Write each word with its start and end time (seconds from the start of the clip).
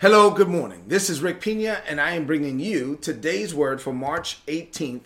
Hello, 0.00 0.30
good 0.30 0.48
morning. 0.48 0.84
This 0.86 1.10
is 1.10 1.20
Rick 1.20 1.42
Pina, 1.42 1.82
and 1.86 2.00
I 2.00 2.12
am 2.12 2.24
bringing 2.24 2.58
you 2.58 2.96
today's 3.02 3.54
word 3.54 3.82
for 3.82 3.92
March 3.92 4.38
18th, 4.46 5.02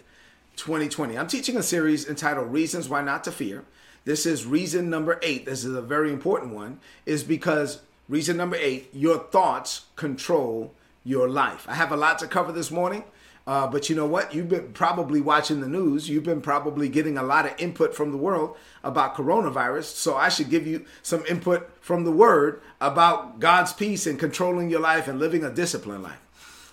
2020. 0.54 1.18
I'm 1.18 1.26
teaching 1.26 1.56
a 1.56 1.64
series 1.64 2.08
entitled 2.08 2.52
Reasons 2.52 2.88
Why 2.88 3.02
Not 3.02 3.24
to 3.24 3.32
Fear. 3.32 3.64
This 4.04 4.24
is 4.24 4.46
reason 4.46 4.88
number 4.88 5.18
eight. 5.20 5.46
This 5.46 5.64
is 5.64 5.74
a 5.74 5.82
very 5.82 6.12
important 6.12 6.54
one, 6.54 6.78
is 7.06 7.24
because 7.24 7.80
reason 8.08 8.36
number 8.36 8.54
eight, 8.54 8.88
your 8.92 9.18
thoughts 9.18 9.86
control 9.96 10.72
your 11.02 11.28
life. 11.28 11.66
I 11.68 11.74
have 11.74 11.90
a 11.90 11.96
lot 11.96 12.20
to 12.20 12.28
cover 12.28 12.52
this 12.52 12.70
morning. 12.70 13.02
Uh, 13.46 13.66
but 13.66 13.90
you 13.90 13.96
know 13.96 14.06
what? 14.06 14.34
You've 14.34 14.48
been 14.48 14.72
probably 14.72 15.20
watching 15.20 15.60
the 15.60 15.68
news. 15.68 16.08
You've 16.08 16.24
been 16.24 16.40
probably 16.40 16.88
getting 16.88 17.18
a 17.18 17.22
lot 17.22 17.44
of 17.44 17.52
input 17.58 17.94
from 17.94 18.10
the 18.10 18.16
world 18.16 18.56
about 18.82 19.14
coronavirus. 19.14 19.84
So 19.84 20.16
I 20.16 20.30
should 20.30 20.48
give 20.48 20.66
you 20.66 20.86
some 21.02 21.24
input 21.26 21.70
from 21.80 22.04
the 22.04 22.10
word 22.10 22.62
about 22.80 23.40
God's 23.40 23.72
peace 23.72 24.06
and 24.06 24.18
controlling 24.18 24.70
your 24.70 24.80
life 24.80 25.08
and 25.08 25.18
living 25.18 25.44
a 25.44 25.50
disciplined 25.50 26.02
life. 26.02 26.20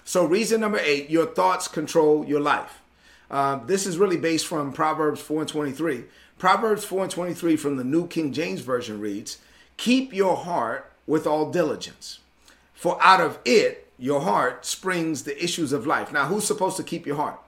So, 0.03 0.25
reason 0.25 0.61
number 0.61 0.79
eight 0.79 1.09
your 1.09 1.27
thoughts 1.27 1.67
control 1.67 2.25
your 2.25 2.39
life. 2.39 2.81
Uh, 3.29 3.63
this 3.65 3.85
is 3.85 3.97
really 3.97 4.17
based 4.17 4.45
from 4.45 4.73
Proverbs 4.73 5.21
4 5.21 5.41
and 5.41 5.49
23. 5.49 6.03
Proverbs 6.37 6.83
4 6.83 7.03
and 7.03 7.11
23 7.11 7.55
from 7.55 7.77
the 7.77 7.83
New 7.83 8.07
King 8.07 8.33
James 8.33 8.61
Version 8.61 8.99
reads, 8.99 9.37
Keep 9.77 10.13
your 10.13 10.35
heart 10.35 10.91
with 11.07 11.25
all 11.25 11.51
diligence, 11.51 12.19
for 12.73 12.97
out 13.01 13.21
of 13.21 13.39
it 13.45 13.80
your 14.01 14.21
heart 14.21 14.65
springs 14.65 15.23
the 15.23 15.41
issues 15.41 15.71
of 15.71 15.85
life. 15.85 16.11
Now, 16.11 16.25
who's 16.25 16.43
supposed 16.43 16.75
to 16.77 16.83
keep 16.83 17.05
your 17.05 17.17
heart? 17.17 17.39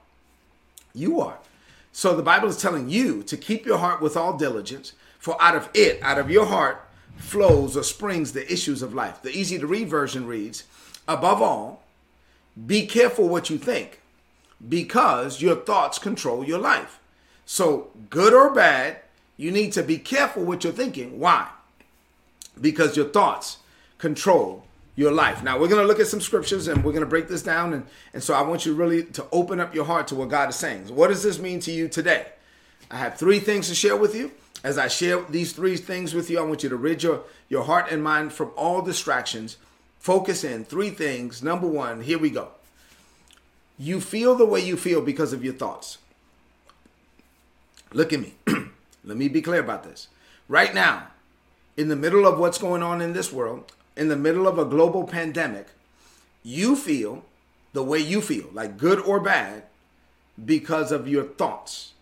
You 0.94 1.20
are. 1.20 1.38
So 1.90 2.14
the 2.14 2.22
Bible 2.22 2.48
is 2.48 2.62
telling 2.62 2.88
you 2.88 3.24
to 3.24 3.36
keep 3.36 3.66
your 3.66 3.78
heart 3.78 4.00
with 4.00 4.16
all 4.16 4.38
diligence, 4.38 4.92
for 5.18 5.36
out 5.42 5.56
of 5.56 5.68
it, 5.74 6.00
out 6.00 6.16
of 6.16 6.30
your 6.30 6.46
heart, 6.46 6.88
flows 7.16 7.76
or 7.76 7.82
springs 7.82 8.32
the 8.32 8.50
issues 8.50 8.82
of 8.82 8.94
life. 8.94 9.20
The 9.20 9.36
easy 9.36 9.58
to 9.58 9.66
read 9.66 9.88
version 9.88 10.28
reads, 10.28 10.62
Above 11.08 11.42
all, 11.42 11.82
be 12.66 12.86
careful 12.86 13.28
what 13.28 13.50
you 13.50 13.58
think, 13.58 14.00
because 14.66 15.42
your 15.42 15.56
thoughts 15.56 15.98
control 15.98 16.44
your 16.44 16.60
life. 16.60 17.00
So, 17.44 17.88
good 18.10 18.32
or 18.32 18.54
bad, 18.54 18.98
you 19.36 19.50
need 19.50 19.72
to 19.72 19.82
be 19.82 19.98
careful 19.98 20.44
what 20.44 20.62
you're 20.62 20.72
thinking. 20.72 21.18
Why? 21.18 21.48
Because 22.60 22.96
your 22.96 23.08
thoughts 23.08 23.58
control 23.98 24.64
your 24.96 25.12
life. 25.12 25.42
Now 25.42 25.58
we're 25.58 25.68
going 25.68 25.80
to 25.80 25.86
look 25.86 26.00
at 26.00 26.06
some 26.06 26.20
scriptures 26.20 26.68
and 26.68 26.84
we're 26.84 26.92
going 26.92 27.04
to 27.04 27.08
break 27.08 27.28
this 27.28 27.42
down. 27.42 27.72
And, 27.72 27.86
and 28.12 28.22
so 28.22 28.34
I 28.34 28.42
want 28.42 28.64
you 28.64 28.74
really 28.74 29.04
to 29.04 29.26
open 29.32 29.60
up 29.60 29.74
your 29.74 29.84
heart 29.84 30.08
to 30.08 30.14
what 30.14 30.28
God 30.28 30.50
is 30.50 30.56
saying. 30.56 30.94
What 30.94 31.08
does 31.08 31.22
this 31.22 31.38
mean 31.38 31.60
to 31.60 31.72
you 31.72 31.88
today? 31.88 32.26
I 32.90 32.96
have 32.96 33.16
three 33.16 33.40
things 33.40 33.68
to 33.68 33.74
share 33.74 33.96
with 33.96 34.14
you. 34.14 34.30
As 34.62 34.78
I 34.78 34.88
share 34.88 35.22
these 35.22 35.52
three 35.52 35.76
things 35.76 36.14
with 36.14 36.30
you, 36.30 36.38
I 36.38 36.42
want 36.42 36.62
you 36.62 36.68
to 36.70 36.76
rid 36.76 37.02
your, 37.02 37.24
your 37.48 37.64
heart 37.64 37.90
and 37.90 38.02
mind 38.02 38.32
from 38.32 38.50
all 38.56 38.80
distractions. 38.80 39.58
Focus 39.98 40.44
in 40.44 40.64
three 40.64 40.90
things. 40.90 41.42
Number 41.42 41.66
one, 41.66 42.02
here 42.02 42.18
we 42.18 42.30
go. 42.30 42.48
You 43.78 44.00
feel 44.00 44.34
the 44.34 44.46
way 44.46 44.60
you 44.60 44.76
feel 44.76 45.02
because 45.02 45.32
of 45.32 45.44
your 45.44 45.54
thoughts. 45.54 45.98
Look 47.92 48.12
at 48.12 48.20
me. 48.20 48.34
Let 49.04 49.16
me 49.16 49.28
be 49.28 49.42
clear 49.42 49.60
about 49.60 49.84
this. 49.84 50.08
Right 50.48 50.74
now, 50.74 51.08
in 51.76 51.88
the 51.88 51.96
middle 51.96 52.26
of 52.26 52.38
what's 52.38 52.58
going 52.58 52.82
on 52.82 53.00
in 53.00 53.12
this 53.12 53.32
world, 53.32 53.72
in 53.96 54.08
the 54.08 54.16
middle 54.16 54.46
of 54.46 54.58
a 54.58 54.64
global 54.64 55.04
pandemic, 55.04 55.68
you 56.42 56.76
feel 56.76 57.24
the 57.72 57.82
way 57.82 57.98
you 57.98 58.20
feel, 58.20 58.48
like 58.52 58.76
good 58.76 59.00
or 59.00 59.20
bad, 59.20 59.64
because 60.42 60.92
of 60.92 61.08
your 61.08 61.24
thoughts. 61.24 61.92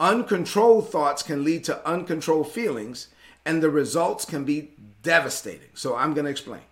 Uncontrolled 0.00 0.90
thoughts 0.90 1.22
can 1.22 1.44
lead 1.44 1.64
to 1.64 1.86
uncontrolled 1.86 2.50
feelings, 2.50 3.08
and 3.44 3.62
the 3.62 3.70
results 3.70 4.24
can 4.24 4.44
be 4.44 4.70
devastating. 5.02 5.68
So, 5.74 5.96
I'm 5.96 6.14
going 6.14 6.24
to 6.24 6.30
explain. 6.30 6.62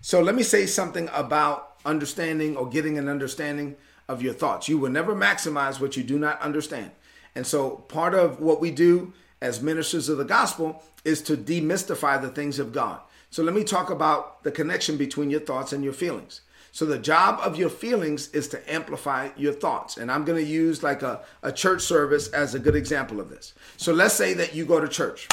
So, 0.00 0.20
let 0.20 0.34
me 0.34 0.42
say 0.42 0.66
something 0.66 1.08
about 1.12 1.76
understanding 1.84 2.56
or 2.56 2.68
getting 2.68 2.98
an 2.98 3.08
understanding 3.08 3.76
of 4.08 4.22
your 4.22 4.34
thoughts. 4.34 4.68
You 4.68 4.78
will 4.78 4.90
never 4.90 5.14
maximize 5.14 5.80
what 5.80 5.96
you 5.96 6.02
do 6.02 6.18
not 6.18 6.40
understand. 6.40 6.90
And 7.34 7.46
so, 7.46 7.70
part 7.70 8.14
of 8.14 8.40
what 8.40 8.60
we 8.60 8.70
do 8.70 9.12
as 9.40 9.62
ministers 9.62 10.08
of 10.08 10.18
the 10.18 10.24
gospel 10.24 10.82
is 11.04 11.20
to 11.22 11.36
demystify 11.36 12.20
the 12.20 12.28
things 12.28 12.58
of 12.58 12.72
God. 12.72 13.00
So 13.34 13.42
let 13.42 13.52
me 13.52 13.64
talk 13.64 13.90
about 13.90 14.44
the 14.44 14.52
connection 14.52 14.96
between 14.96 15.28
your 15.28 15.40
thoughts 15.40 15.72
and 15.72 15.82
your 15.82 15.92
feelings. 15.92 16.42
So 16.70 16.84
the 16.84 17.00
job 17.00 17.40
of 17.42 17.56
your 17.56 17.68
feelings 17.68 18.28
is 18.28 18.46
to 18.50 18.72
amplify 18.72 19.30
your 19.36 19.52
thoughts. 19.52 19.96
And 19.96 20.08
I'm 20.08 20.24
going 20.24 20.40
to 20.40 20.48
use 20.48 20.84
like 20.84 21.02
a, 21.02 21.20
a 21.42 21.50
church 21.50 21.82
service 21.82 22.28
as 22.28 22.54
a 22.54 22.60
good 22.60 22.76
example 22.76 23.18
of 23.18 23.30
this. 23.30 23.52
So 23.76 23.92
let's 23.92 24.14
say 24.14 24.34
that 24.34 24.54
you 24.54 24.64
go 24.64 24.78
to 24.78 24.86
church. 24.86 25.26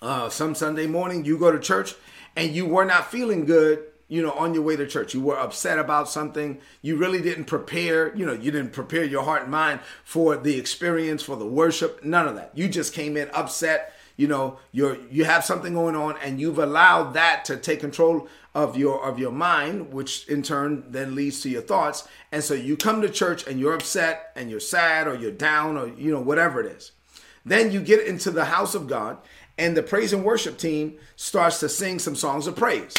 Uh, 0.00 0.28
some 0.28 0.54
Sunday 0.54 0.86
morning, 0.86 1.24
you 1.24 1.36
go 1.36 1.50
to 1.50 1.58
church 1.58 1.96
and 2.36 2.54
you 2.54 2.64
were 2.64 2.84
not 2.84 3.10
feeling 3.10 3.44
good 3.44 3.82
you 4.06 4.22
know, 4.22 4.32
on 4.32 4.54
your 4.54 4.62
way 4.62 4.76
to 4.76 4.86
church. 4.86 5.12
You 5.12 5.20
were 5.20 5.38
upset 5.38 5.80
about 5.80 6.08
something. 6.08 6.60
You 6.80 6.96
really 6.96 7.20
didn't 7.20 7.46
prepare, 7.46 8.14
you 8.16 8.24
know, 8.24 8.34
you 8.34 8.52
didn't 8.52 8.72
prepare 8.72 9.04
your 9.04 9.24
heart 9.24 9.42
and 9.42 9.50
mind 9.50 9.80
for 10.04 10.36
the 10.36 10.56
experience, 10.58 11.24
for 11.24 11.34
the 11.34 11.46
worship, 11.46 12.04
none 12.04 12.28
of 12.28 12.36
that. 12.36 12.52
You 12.54 12.68
just 12.68 12.94
came 12.94 13.16
in 13.16 13.30
upset 13.30 13.94
you 14.20 14.28
know 14.28 14.58
you're 14.70 14.98
you 15.10 15.24
have 15.24 15.44
something 15.44 15.72
going 15.72 15.96
on 15.96 16.14
and 16.22 16.38
you've 16.38 16.58
allowed 16.58 17.14
that 17.14 17.42
to 17.46 17.56
take 17.56 17.80
control 17.80 18.28
of 18.54 18.76
your 18.76 19.02
of 19.02 19.18
your 19.18 19.32
mind 19.32 19.92
which 19.94 20.28
in 20.28 20.42
turn 20.42 20.84
then 20.88 21.14
leads 21.14 21.40
to 21.40 21.48
your 21.48 21.62
thoughts. 21.62 22.06
And 22.30 22.44
so 22.44 22.52
you 22.52 22.76
come 22.76 23.00
to 23.00 23.08
church 23.08 23.46
and 23.46 23.58
you're 23.58 23.74
upset 23.74 24.32
and 24.36 24.50
you're 24.50 24.60
sad 24.60 25.08
or 25.08 25.14
you're 25.14 25.30
down 25.30 25.78
or 25.78 25.88
you 25.88 26.10
know 26.10 26.20
whatever 26.20 26.60
it 26.60 26.66
is. 26.66 26.92
Then 27.46 27.72
you 27.72 27.80
get 27.80 28.06
into 28.06 28.30
the 28.30 28.44
house 28.44 28.74
of 28.74 28.88
god 28.88 29.16
and 29.56 29.74
the 29.74 29.82
praise 29.82 30.12
and 30.12 30.22
worship 30.22 30.58
team 30.58 30.98
starts 31.16 31.58
to 31.60 31.68
sing 31.70 31.98
some 31.98 32.14
songs 32.14 32.46
of 32.46 32.56
praise 32.56 32.92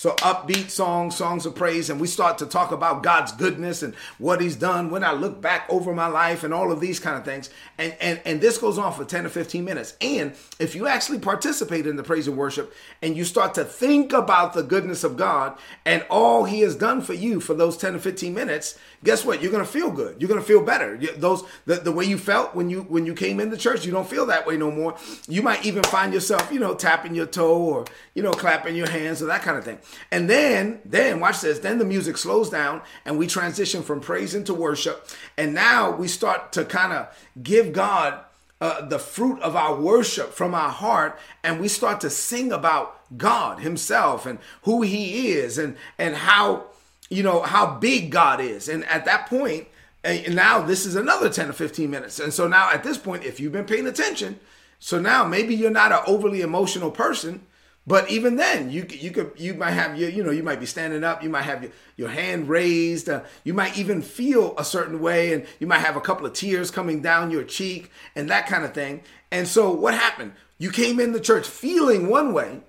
so 0.00 0.12
upbeat 0.12 0.70
songs, 0.70 1.14
songs 1.14 1.44
of 1.44 1.54
praise, 1.54 1.90
and 1.90 2.00
we 2.00 2.06
start 2.06 2.38
to 2.38 2.46
talk 2.46 2.72
about 2.72 3.02
God's 3.02 3.32
goodness 3.32 3.82
and 3.82 3.94
what 4.16 4.40
He's 4.40 4.56
done 4.56 4.88
when 4.88 5.04
I 5.04 5.12
look 5.12 5.42
back 5.42 5.66
over 5.68 5.92
my 5.92 6.06
life 6.06 6.42
and 6.42 6.54
all 6.54 6.72
of 6.72 6.80
these 6.80 6.98
kind 6.98 7.18
of 7.18 7.24
things. 7.26 7.50
And 7.76 7.94
and 8.00 8.18
and 8.24 8.40
this 8.40 8.56
goes 8.56 8.78
on 8.78 8.94
for 8.94 9.04
10 9.04 9.24
to 9.24 9.28
15 9.28 9.62
minutes. 9.62 9.98
And 10.00 10.32
if 10.58 10.74
you 10.74 10.86
actually 10.86 11.18
participate 11.18 11.86
in 11.86 11.96
the 11.96 12.02
praise 12.02 12.26
and 12.26 12.38
worship 12.38 12.72
and 13.02 13.14
you 13.14 13.26
start 13.26 13.52
to 13.56 13.64
think 13.64 14.14
about 14.14 14.54
the 14.54 14.62
goodness 14.62 15.04
of 15.04 15.18
God 15.18 15.58
and 15.84 16.02
all 16.08 16.44
He 16.44 16.60
has 16.60 16.76
done 16.76 17.02
for 17.02 17.12
you 17.12 17.38
for 17.38 17.52
those 17.52 17.76
10 17.76 17.92
to 17.92 17.98
15 17.98 18.32
minutes, 18.32 18.78
guess 19.04 19.22
what? 19.22 19.42
You're 19.42 19.52
gonna 19.52 19.66
feel 19.66 19.90
good. 19.90 20.18
You're 20.18 20.30
gonna 20.30 20.40
feel 20.40 20.64
better. 20.64 20.98
Those 21.14 21.44
the, 21.66 21.74
the 21.74 21.92
way 21.92 22.06
you 22.06 22.16
felt 22.16 22.54
when 22.54 22.70
you 22.70 22.84
when 22.84 23.04
you 23.04 23.12
came 23.12 23.38
into 23.38 23.58
church, 23.58 23.84
you 23.84 23.92
don't 23.92 24.08
feel 24.08 24.24
that 24.24 24.46
way 24.46 24.56
no 24.56 24.70
more. 24.70 24.96
You 25.28 25.42
might 25.42 25.66
even 25.66 25.82
find 25.82 26.14
yourself, 26.14 26.50
you 26.50 26.58
know, 26.58 26.74
tapping 26.74 27.14
your 27.14 27.26
toe 27.26 27.58
or 27.58 27.84
you 28.14 28.22
know, 28.22 28.32
clapping 28.32 28.74
your 28.74 28.88
hands 28.88 29.20
or 29.22 29.26
that 29.26 29.42
kind 29.42 29.58
of 29.58 29.64
thing. 29.64 29.78
And 30.10 30.28
then, 30.28 30.80
then 30.84 31.20
watch 31.20 31.40
this. 31.40 31.58
Then 31.58 31.78
the 31.78 31.84
music 31.84 32.16
slows 32.16 32.50
down 32.50 32.82
and 33.04 33.18
we 33.18 33.26
transition 33.26 33.82
from 33.82 34.00
praise 34.00 34.34
into 34.34 34.54
worship. 34.54 35.08
And 35.36 35.54
now 35.54 35.90
we 35.90 36.08
start 36.08 36.52
to 36.52 36.64
kind 36.64 36.92
of 36.92 37.08
give 37.42 37.72
God 37.72 38.20
uh, 38.60 38.86
the 38.86 38.98
fruit 38.98 39.40
of 39.40 39.56
our 39.56 39.80
worship 39.80 40.34
from 40.34 40.54
our 40.54 40.68
heart, 40.68 41.18
and 41.42 41.60
we 41.60 41.68
start 41.68 42.00
to 42.02 42.10
sing 42.10 42.52
about 42.52 43.00
God 43.16 43.60
Himself 43.60 44.26
and 44.26 44.38
who 44.62 44.82
He 44.82 45.30
is, 45.30 45.56
and 45.56 45.76
and 45.98 46.14
how 46.14 46.66
you 47.08 47.22
know 47.22 47.40
how 47.40 47.78
big 47.78 48.10
God 48.10 48.38
is. 48.38 48.68
And 48.68 48.84
at 48.84 49.06
that 49.06 49.26
point, 49.28 49.66
and 50.04 50.34
now 50.34 50.60
this 50.60 50.84
is 50.84 50.94
another 50.94 51.30
ten 51.30 51.46
to 51.46 51.54
fifteen 51.54 51.90
minutes. 51.90 52.20
And 52.20 52.34
so 52.34 52.46
now 52.46 52.70
at 52.70 52.84
this 52.84 52.98
point, 52.98 53.24
if 53.24 53.40
you've 53.40 53.52
been 53.52 53.64
paying 53.64 53.86
attention, 53.86 54.38
so 54.78 55.00
now 55.00 55.24
maybe 55.24 55.54
you're 55.54 55.70
not 55.70 55.92
an 55.92 56.00
overly 56.06 56.42
emotional 56.42 56.90
person, 56.90 57.46
but 57.86 58.10
even 58.10 58.36
then, 58.36 58.70
you 58.70 58.86
you 58.90 59.10
could 59.10 59.32
you 59.36 59.54
might 59.54 59.72
have 59.72 59.98
your 59.98 60.10
you 60.10 60.22
know 60.22 60.30
you 60.30 60.42
might 60.42 60.60
be 60.60 60.66
standing 60.66 61.02
up, 61.02 61.22
you 61.22 61.30
might 61.30 61.42
have 61.42 61.62
your, 61.62 61.72
your 61.96 62.08
hand 62.10 62.48
raised, 62.48 63.08
uh, 63.08 63.22
you 63.42 63.54
might 63.54 63.78
even 63.78 64.02
feel 64.02 64.54
a 64.58 64.64
certain 64.64 65.00
way, 65.00 65.32
and 65.32 65.46
you 65.58 65.66
might 65.66 65.78
have 65.78 65.96
a 65.96 66.00
couple 66.00 66.26
of 66.26 66.32
tears 66.34 66.70
coming 66.70 67.00
down 67.00 67.30
your 67.30 67.42
cheek 67.42 67.90
and 68.14 68.28
that 68.28 68.46
kind 68.46 68.64
of 68.64 68.74
thing. 68.74 69.02
And 69.30 69.48
so, 69.48 69.72
what 69.72 69.94
happened? 69.94 70.32
You 70.58 70.70
came 70.70 71.00
in 71.00 71.12
the 71.12 71.20
church 71.20 71.48
feeling 71.48 72.08
one 72.08 72.34
way, 72.34 72.60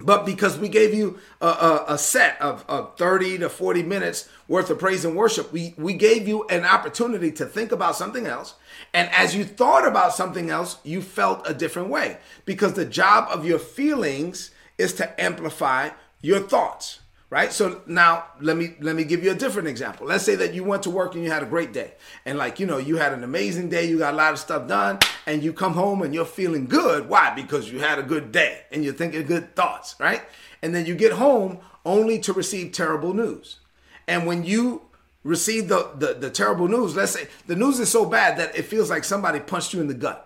but 0.00 0.26
because 0.26 0.58
we 0.58 0.68
gave 0.68 0.92
you 0.92 1.18
a, 1.40 1.46
a, 1.46 1.84
a, 1.88 1.98
set 1.98 2.40
of, 2.40 2.64
of 2.68 2.96
30 2.98 3.38
to 3.38 3.48
40 3.48 3.82
minutes 3.82 4.28
worth 4.46 4.68
of 4.68 4.78
praise 4.78 5.04
and 5.06 5.16
worship, 5.16 5.50
we, 5.52 5.74
we 5.78 5.94
gave 5.94 6.28
you 6.28 6.46
an 6.48 6.64
opportunity 6.64 7.32
to 7.32 7.46
think 7.46 7.72
about 7.72 7.96
something 7.96 8.26
else. 8.26 8.54
And 8.92 9.08
as 9.10 9.34
you 9.34 9.44
thought 9.44 9.88
about 9.88 10.12
something 10.12 10.50
else, 10.50 10.76
you 10.84 11.00
felt 11.00 11.48
a 11.48 11.54
different 11.54 11.88
way 11.88 12.18
because 12.44 12.74
the 12.74 12.84
job 12.84 13.28
of 13.30 13.46
your 13.46 13.58
feelings 13.58 14.50
is 14.76 14.92
to 14.94 15.20
amplify 15.20 15.90
your 16.20 16.40
thoughts 16.40 17.00
right? 17.30 17.52
So 17.52 17.82
now 17.86 18.24
let 18.40 18.56
me 18.56 18.74
let 18.80 18.94
me 18.94 19.04
give 19.04 19.24
you 19.24 19.32
a 19.32 19.34
different 19.34 19.68
example. 19.68 20.06
Let's 20.06 20.24
say 20.24 20.36
that 20.36 20.54
you 20.54 20.64
went 20.64 20.82
to 20.84 20.90
work 20.90 21.14
and 21.14 21.24
you 21.24 21.30
had 21.30 21.42
a 21.42 21.46
great 21.46 21.72
day. 21.72 21.92
And 22.24 22.38
like 22.38 22.60
you 22.60 22.66
know 22.66 22.78
you 22.78 22.96
had 22.96 23.12
an 23.12 23.24
amazing 23.24 23.68
day 23.68 23.86
you 23.86 23.98
got 23.98 24.14
a 24.14 24.16
lot 24.16 24.32
of 24.32 24.38
stuff 24.38 24.68
done 24.68 24.98
and 25.26 25.42
you 25.42 25.52
come 25.52 25.74
home 25.74 26.02
and 26.02 26.14
you're 26.14 26.24
feeling 26.24 26.66
good. 26.66 27.08
Why? 27.08 27.34
Because 27.34 27.70
you 27.70 27.80
had 27.80 27.98
a 27.98 28.02
good 28.02 28.32
day 28.32 28.62
and 28.70 28.84
you're 28.84 28.94
thinking 28.94 29.24
good 29.26 29.56
thoughts 29.56 29.96
right? 29.98 30.22
And 30.62 30.74
then 30.74 30.86
you 30.86 30.94
get 30.94 31.12
home 31.12 31.58
only 31.84 32.18
to 32.20 32.32
receive 32.32 32.72
terrible 32.72 33.12
news. 33.12 33.60
And 34.08 34.26
when 34.26 34.44
you 34.44 34.82
receive 35.24 35.68
the, 35.68 35.90
the, 35.96 36.14
the 36.14 36.30
terrible 36.30 36.68
news 36.68 36.94
let's 36.94 37.12
say 37.12 37.26
the 37.48 37.56
news 37.56 37.80
is 37.80 37.88
so 37.88 38.04
bad 38.04 38.38
that 38.38 38.56
it 38.56 38.62
feels 38.62 38.88
like 38.88 39.02
somebody 39.02 39.40
punched 39.40 39.74
you 39.74 39.80
in 39.80 39.88
the 39.88 39.94
gut. 39.94 40.22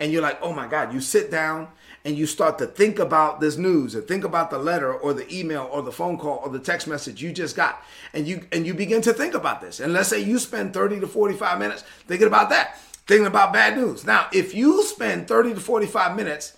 And 0.00 0.12
you're 0.12 0.22
like, 0.22 0.38
oh 0.42 0.52
my 0.52 0.68
God, 0.68 0.94
you 0.94 1.00
sit 1.00 1.28
down 1.28 1.68
and 2.04 2.16
you 2.16 2.26
start 2.26 2.58
to 2.58 2.66
think 2.66 2.98
about 2.98 3.40
this 3.40 3.56
news 3.56 3.94
and 3.94 4.06
think 4.06 4.24
about 4.24 4.50
the 4.50 4.58
letter 4.58 4.92
or 4.92 5.12
the 5.12 5.32
email 5.34 5.68
or 5.72 5.82
the 5.82 5.92
phone 5.92 6.16
call 6.16 6.40
or 6.44 6.48
the 6.48 6.58
text 6.58 6.86
message 6.86 7.22
you 7.22 7.32
just 7.32 7.56
got 7.56 7.82
and 8.12 8.26
you 8.26 8.46
and 8.52 8.66
you 8.66 8.74
begin 8.74 9.02
to 9.02 9.12
think 9.12 9.34
about 9.34 9.60
this. 9.60 9.80
And 9.80 9.92
let's 9.92 10.08
say 10.08 10.20
you 10.20 10.38
spend 10.38 10.72
30 10.72 11.00
to 11.00 11.06
45 11.06 11.58
minutes 11.58 11.82
thinking 12.06 12.26
about 12.26 12.50
that 12.50 12.78
thinking 13.06 13.26
about 13.26 13.52
bad 13.52 13.76
news. 13.76 14.04
Now 14.06 14.28
if 14.32 14.54
you 14.54 14.84
spend 14.84 15.28
30 15.28 15.54
to 15.54 15.60
45 15.60 16.16
minutes 16.16 16.56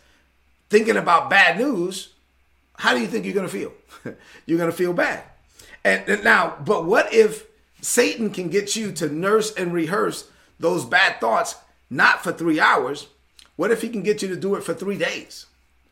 thinking 0.69 0.96
about 0.96 1.31
bad 1.31 1.58
news 1.58 2.14
how 2.75 2.94
do 2.94 3.00
you 3.00 3.06
think 3.06 3.25
you're 3.25 3.34
going 3.34 3.46
to 3.46 3.52
feel? 3.52 3.72
You're 4.46 4.56
going 4.56 4.70
to 4.70 4.76
feel 4.76 4.94
bad. 4.94 5.22
And, 5.84 6.08
and 6.08 6.25
now 6.25 6.56
but 6.64 6.84
what 6.84 7.12
if 7.12 7.46
satan 7.82 8.31
can 8.31 8.50
get 8.50 8.76
you 8.76 8.93
to 8.93 9.08
nurse 9.08 9.54
and 9.54 9.72
rehearse 9.72 10.28
those 10.58 10.84
bad 10.84 11.19
thoughts 11.19 11.56
not 11.88 12.22
for 12.22 12.31
three 12.31 12.60
hours 12.60 13.08
what 13.60 13.70
if 13.70 13.82
he 13.82 13.90
can 13.90 14.00
get 14.02 14.22
you 14.22 14.28
to 14.28 14.36
do 14.36 14.54
it 14.54 14.64
for 14.64 14.72
three 14.72 14.96
days, 14.96 15.44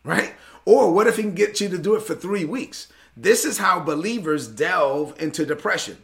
right? 0.02 0.32
Or 0.64 0.90
what 0.90 1.06
if 1.06 1.16
he 1.16 1.22
can 1.22 1.34
get 1.34 1.60
you 1.60 1.68
to 1.68 1.76
do 1.76 1.96
it 1.96 2.02
for 2.02 2.14
three 2.14 2.46
weeks? 2.46 2.88
This 3.14 3.44
is 3.44 3.58
how 3.58 3.78
believers 3.78 4.48
delve 4.48 5.14
into 5.20 5.44
depression 5.44 5.98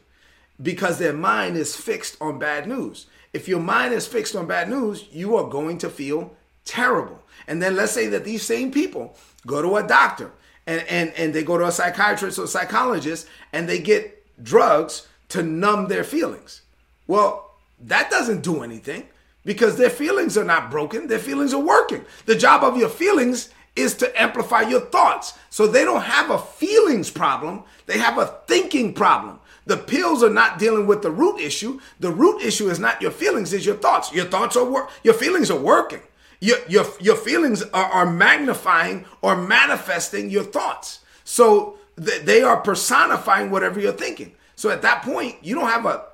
because 0.62 0.98
their 0.98 1.14
mind 1.14 1.56
is 1.56 1.74
fixed 1.74 2.18
on 2.20 2.38
bad 2.38 2.68
news. 2.68 3.06
If 3.32 3.48
your 3.48 3.60
mind 3.60 3.94
is 3.94 4.06
fixed 4.06 4.36
on 4.36 4.46
bad 4.46 4.68
news, 4.68 5.08
you 5.10 5.36
are 5.38 5.48
going 5.48 5.78
to 5.78 5.88
feel 5.88 6.36
terrible. 6.66 7.22
And 7.46 7.62
then 7.62 7.76
let's 7.76 7.92
say 7.92 8.08
that 8.08 8.26
these 8.26 8.42
same 8.42 8.70
people 8.70 9.16
go 9.46 9.62
to 9.62 9.76
a 9.76 9.88
doctor 9.88 10.32
and, 10.66 10.86
and, 10.86 11.14
and 11.16 11.32
they 11.32 11.42
go 11.42 11.56
to 11.56 11.66
a 11.66 11.72
psychiatrist 11.72 12.38
or 12.38 12.46
psychologist 12.46 13.26
and 13.54 13.66
they 13.66 13.78
get 13.78 14.22
drugs 14.44 15.08
to 15.30 15.42
numb 15.42 15.88
their 15.88 16.04
feelings. 16.04 16.60
Well, 17.06 17.54
that 17.80 18.10
doesn't 18.10 18.42
do 18.42 18.62
anything 18.62 19.08
because 19.44 19.76
their 19.76 19.90
feelings 19.90 20.36
are 20.38 20.44
not 20.44 20.70
broken, 20.70 21.06
their 21.06 21.18
feelings 21.18 21.54
are 21.54 21.62
working. 21.62 22.04
The 22.26 22.36
job 22.36 22.64
of 22.64 22.76
your 22.76 22.88
feelings 22.88 23.50
is 23.76 23.94
to 23.96 24.20
amplify 24.20 24.62
your 24.62 24.80
thoughts. 24.80 25.34
So 25.50 25.66
they 25.66 25.84
don't 25.84 26.02
have 26.02 26.30
a 26.30 26.38
feelings 26.38 27.10
problem, 27.10 27.64
they 27.86 27.98
have 27.98 28.18
a 28.18 28.26
thinking 28.46 28.94
problem. 28.94 29.40
The 29.66 29.76
pills 29.76 30.22
are 30.22 30.30
not 30.30 30.58
dealing 30.58 30.86
with 30.86 31.02
the 31.02 31.10
root 31.10 31.40
issue. 31.40 31.80
The 31.98 32.10
root 32.10 32.42
issue 32.42 32.68
is 32.68 32.78
not 32.78 33.00
your 33.00 33.10
feelings, 33.10 33.52
is 33.52 33.64
your 33.64 33.76
thoughts. 33.76 34.12
Your 34.12 34.26
thoughts 34.26 34.56
are 34.56 34.64
work. 34.64 34.90
Your 35.02 35.14
feelings 35.14 35.50
are 35.50 35.58
working. 35.58 36.00
Your, 36.40 36.58
your, 36.68 36.84
your 37.00 37.16
feelings 37.16 37.62
are, 37.62 37.86
are 37.86 38.10
magnifying 38.10 39.06
or 39.22 39.36
manifesting 39.36 40.28
your 40.28 40.44
thoughts. 40.44 41.00
So 41.24 41.78
th- 41.96 42.22
they 42.22 42.42
are 42.42 42.60
personifying 42.60 43.50
whatever 43.50 43.80
you're 43.80 43.92
thinking. 43.92 44.34
So 44.54 44.68
at 44.68 44.82
that 44.82 45.02
point, 45.02 45.36
you 45.42 45.54
don't 45.54 45.70
have 45.70 45.86
a 45.86 46.04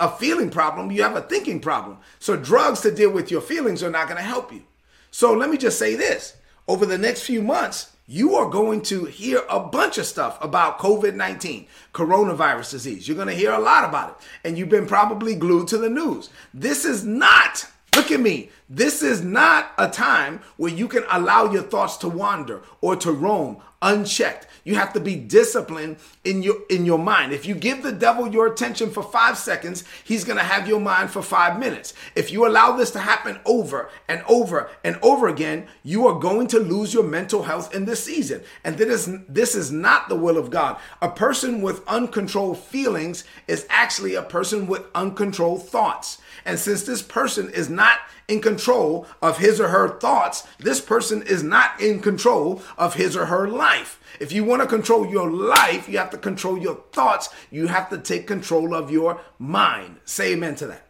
a 0.00 0.08
feeling 0.08 0.50
problem, 0.50 0.92
you 0.92 1.02
have 1.02 1.16
a 1.16 1.22
thinking 1.22 1.60
problem. 1.60 1.98
So 2.18 2.36
drugs 2.36 2.80
to 2.82 2.94
deal 2.94 3.10
with 3.10 3.30
your 3.30 3.40
feelings 3.40 3.82
are 3.82 3.90
not 3.90 4.06
going 4.06 4.18
to 4.18 4.22
help 4.22 4.52
you. 4.52 4.62
So 5.10 5.32
let 5.32 5.50
me 5.50 5.56
just 5.56 5.78
say 5.78 5.94
this. 5.94 6.36
Over 6.66 6.86
the 6.86 6.98
next 6.98 7.22
few 7.22 7.42
months, 7.42 7.92
you 8.06 8.34
are 8.36 8.48
going 8.48 8.82
to 8.82 9.04
hear 9.04 9.42
a 9.50 9.60
bunch 9.60 9.98
of 9.98 10.06
stuff 10.06 10.42
about 10.42 10.78
COVID 10.78 11.14
19, 11.14 11.66
coronavirus 11.92 12.70
disease. 12.70 13.06
You're 13.06 13.16
going 13.16 13.28
to 13.28 13.34
hear 13.34 13.52
a 13.52 13.58
lot 13.58 13.88
about 13.88 14.10
it. 14.10 14.48
And 14.48 14.56
you've 14.56 14.68
been 14.68 14.86
probably 14.86 15.34
glued 15.34 15.68
to 15.68 15.78
the 15.78 15.90
news. 15.90 16.30
This 16.54 16.84
is 16.84 17.04
not, 17.04 17.66
look 17.94 18.10
at 18.10 18.20
me, 18.20 18.50
this 18.68 19.02
is 19.02 19.22
not 19.22 19.72
a 19.76 19.88
time 19.88 20.40
where 20.56 20.72
you 20.72 20.88
can 20.88 21.04
allow 21.10 21.52
your 21.52 21.62
thoughts 21.62 21.96
to 21.98 22.08
wander 22.08 22.62
or 22.80 22.96
to 22.96 23.12
roam 23.12 23.58
unchecked. 23.82 24.46
You 24.68 24.74
have 24.74 24.92
to 24.92 25.00
be 25.00 25.16
disciplined 25.16 25.96
in 26.24 26.42
your 26.42 26.56
in 26.68 26.84
your 26.84 26.98
mind. 26.98 27.32
If 27.32 27.46
you 27.46 27.54
give 27.54 27.82
the 27.82 27.90
devil 27.90 28.28
your 28.28 28.46
attention 28.46 28.90
for 28.90 29.02
5 29.02 29.38
seconds, 29.38 29.82
he's 30.04 30.24
going 30.24 30.36
to 30.36 30.44
have 30.44 30.68
your 30.68 30.78
mind 30.78 31.10
for 31.10 31.22
5 31.22 31.58
minutes. 31.58 31.94
If 32.14 32.30
you 32.30 32.46
allow 32.46 32.76
this 32.76 32.90
to 32.90 32.98
happen 32.98 33.40
over 33.46 33.88
and 34.08 34.22
over 34.28 34.68
and 34.84 34.98
over 35.00 35.26
again, 35.26 35.68
you 35.84 36.06
are 36.06 36.18
going 36.18 36.48
to 36.48 36.58
lose 36.58 36.92
your 36.92 37.02
mental 37.02 37.44
health 37.44 37.74
in 37.74 37.86
this 37.86 38.04
season. 38.04 38.42
And 38.62 38.76
this 38.76 39.08
is 39.08 39.20
this 39.26 39.54
is 39.54 39.72
not 39.72 40.10
the 40.10 40.16
will 40.16 40.36
of 40.36 40.50
God. 40.50 40.76
A 41.00 41.08
person 41.08 41.62
with 41.62 41.88
uncontrolled 41.88 42.58
feelings 42.58 43.24
is 43.46 43.66
actually 43.70 44.16
a 44.16 44.22
person 44.22 44.66
with 44.66 44.82
uncontrolled 44.94 45.66
thoughts. 45.66 46.18
And 46.44 46.58
since 46.58 46.82
this 46.82 47.02
person 47.02 47.50
is 47.50 47.68
not 47.68 47.98
in 48.26 48.40
control 48.40 49.06
of 49.22 49.38
his 49.38 49.60
or 49.60 49.68
her 49.68 49.98
thoughts, 49.98 50.46
this 50.58 50.80
person 50.80 51.22
is 51.22 51.42
not 51.42 51.80
in 51.80 52.00
control 52.00 52.62
of 52.76 52.94
his 52.94 53.16
or 53.16 53.26
her 53.26 53.48
life. 53.48 54.00
If 54.20 54.32
you 54.32 54.44
want 54.44 54.62
to 54.62 54.68
control 54.68 55.06
your 55.06 55.30
life, 55.30 55.88
you 55.88 55.98
have 55.98 56.10
to 56.10 56.18
control 56.18 56.58
your 56.58 56.76
thoughts. 56.92 57.28
You 57.50 57.68
have 57.68 57.88
to 57.90 57.98
take 57.98 58.26
control 58.26 58.74
of 58.74 58.90
your 58.90 59.20
mind. 59.38 59.96
Say 60.04 60.32
amen 60.32 60.56
to 60.56 60.66
that. 60.68 60.82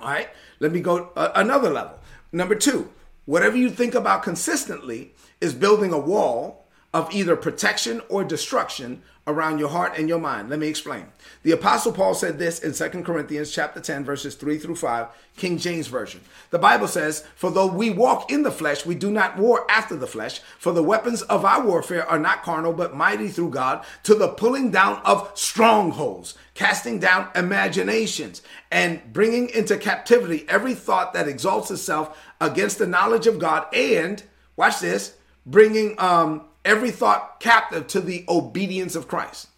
All 0.00 0.08
right, 0.08 0.28
let 0.60 0.72
me 0.72 0.80
go 0.80 1.10
uh, 1.16 1.32
another 1.34 1.70
level. 1.70 1.98
Number 2.32 2.54
two, 2.54 2.90
whatever 3.24 3.56
you 3.56 3.70
think 3.70 3.94
about 3.94 4.22
consistently 4.22 5.12
is 5.40 5.54
building 5.54 5.92
a 5.92 5.98
wall 5.98 6.65
of 6.96 7.12
either 7.12 7.36
protection 7.36 8.00
or 8.08 8.24
destruction 8.24 9.02
around 9.26 9.58
your 9.58 9.68
heart 9.68 9.98
and 9.98 10.08
your 10.08 10.18
mind. 10.18 10.48
Let 10.48 10.60
me 10.60 10.66
explain. 10.66 11.04
The 11.42 11.52
apostle 11.52 11.92
Paul 11.92 12.14
said 12.14 12.38
this 12.38 12.60
in 12.60 12.72
2 12.72 13.02
Corinthians 13.02 13.52
chapter 13.52 13.80
10 13.80 14.02
verses 14.02 14.34
3 14.34 14.56
through 14.56 14.76
5, 14.76 15.08
King 15.36 15.58
James 15.58 15.88
version. 15.88 16.22
The 16.48 16.58
Bible 16.58 16.88
says, 16.88 17.24
"For 17.34 17.50
though 17.50 17.66
we 17.66 17.90
walk 17.90 18.32
in 18.32 18.44
the 18.44 18.50
flesh, 18.50 18.86
we 18.86 18.94
do 18.94 19.10
not 19.10 19.36
war 19.36 19.66
after 19.68 19.94
the 19.94 20.06
flesh, 20.06 20.40
for 20.58 20.72
the 20.72 20.82
weapons 20.82 21.20
of 21.20 21.44
our 21.44 21.60
warfare 21.60 22.08
are 22.08 22.18
not 22.18 22.42
carnal, 22.42 22.72
but 22.72 22.96
mighty 22.96 23.28
through 23.28 23.50
God 23.50 23.84
to 24.04 24.14
the 24.14 24.28
pulling 24.28 24.70
down 24.70 25.02
of 25.04 25.30
strongholds, 25.34 26.32
casting 26.54 26.98
down 26.98 27.28
imaginations, 27.34 28.40
and 28.70 29.02
bringing 29.12 29.50
into 29.50 29.76
captivity 29.76 30.46
every 30.48 30.72
thought 30.72 31.12
that 31.12 31.28
exalts 31.28 31.70
itself 31.70 32.16
against 32.40 32.78
the 32.78 32.86
knowledge 32.86 33.26
of 33.26 33.38
God, 33.38 33.66
and 33.74 34.22
watch 34.56 34.80
this, 34.80 35.12
bringing 35.44 36.00
um 36.00 36.42
every 36.66 36.90
thought 36.90 37.40
captive 37.40 37.86
to 37.86 38.00
the 38.00 38.24
obedience 38.28 38.94
of 38.94 39.08
Christ. 39.08 39.48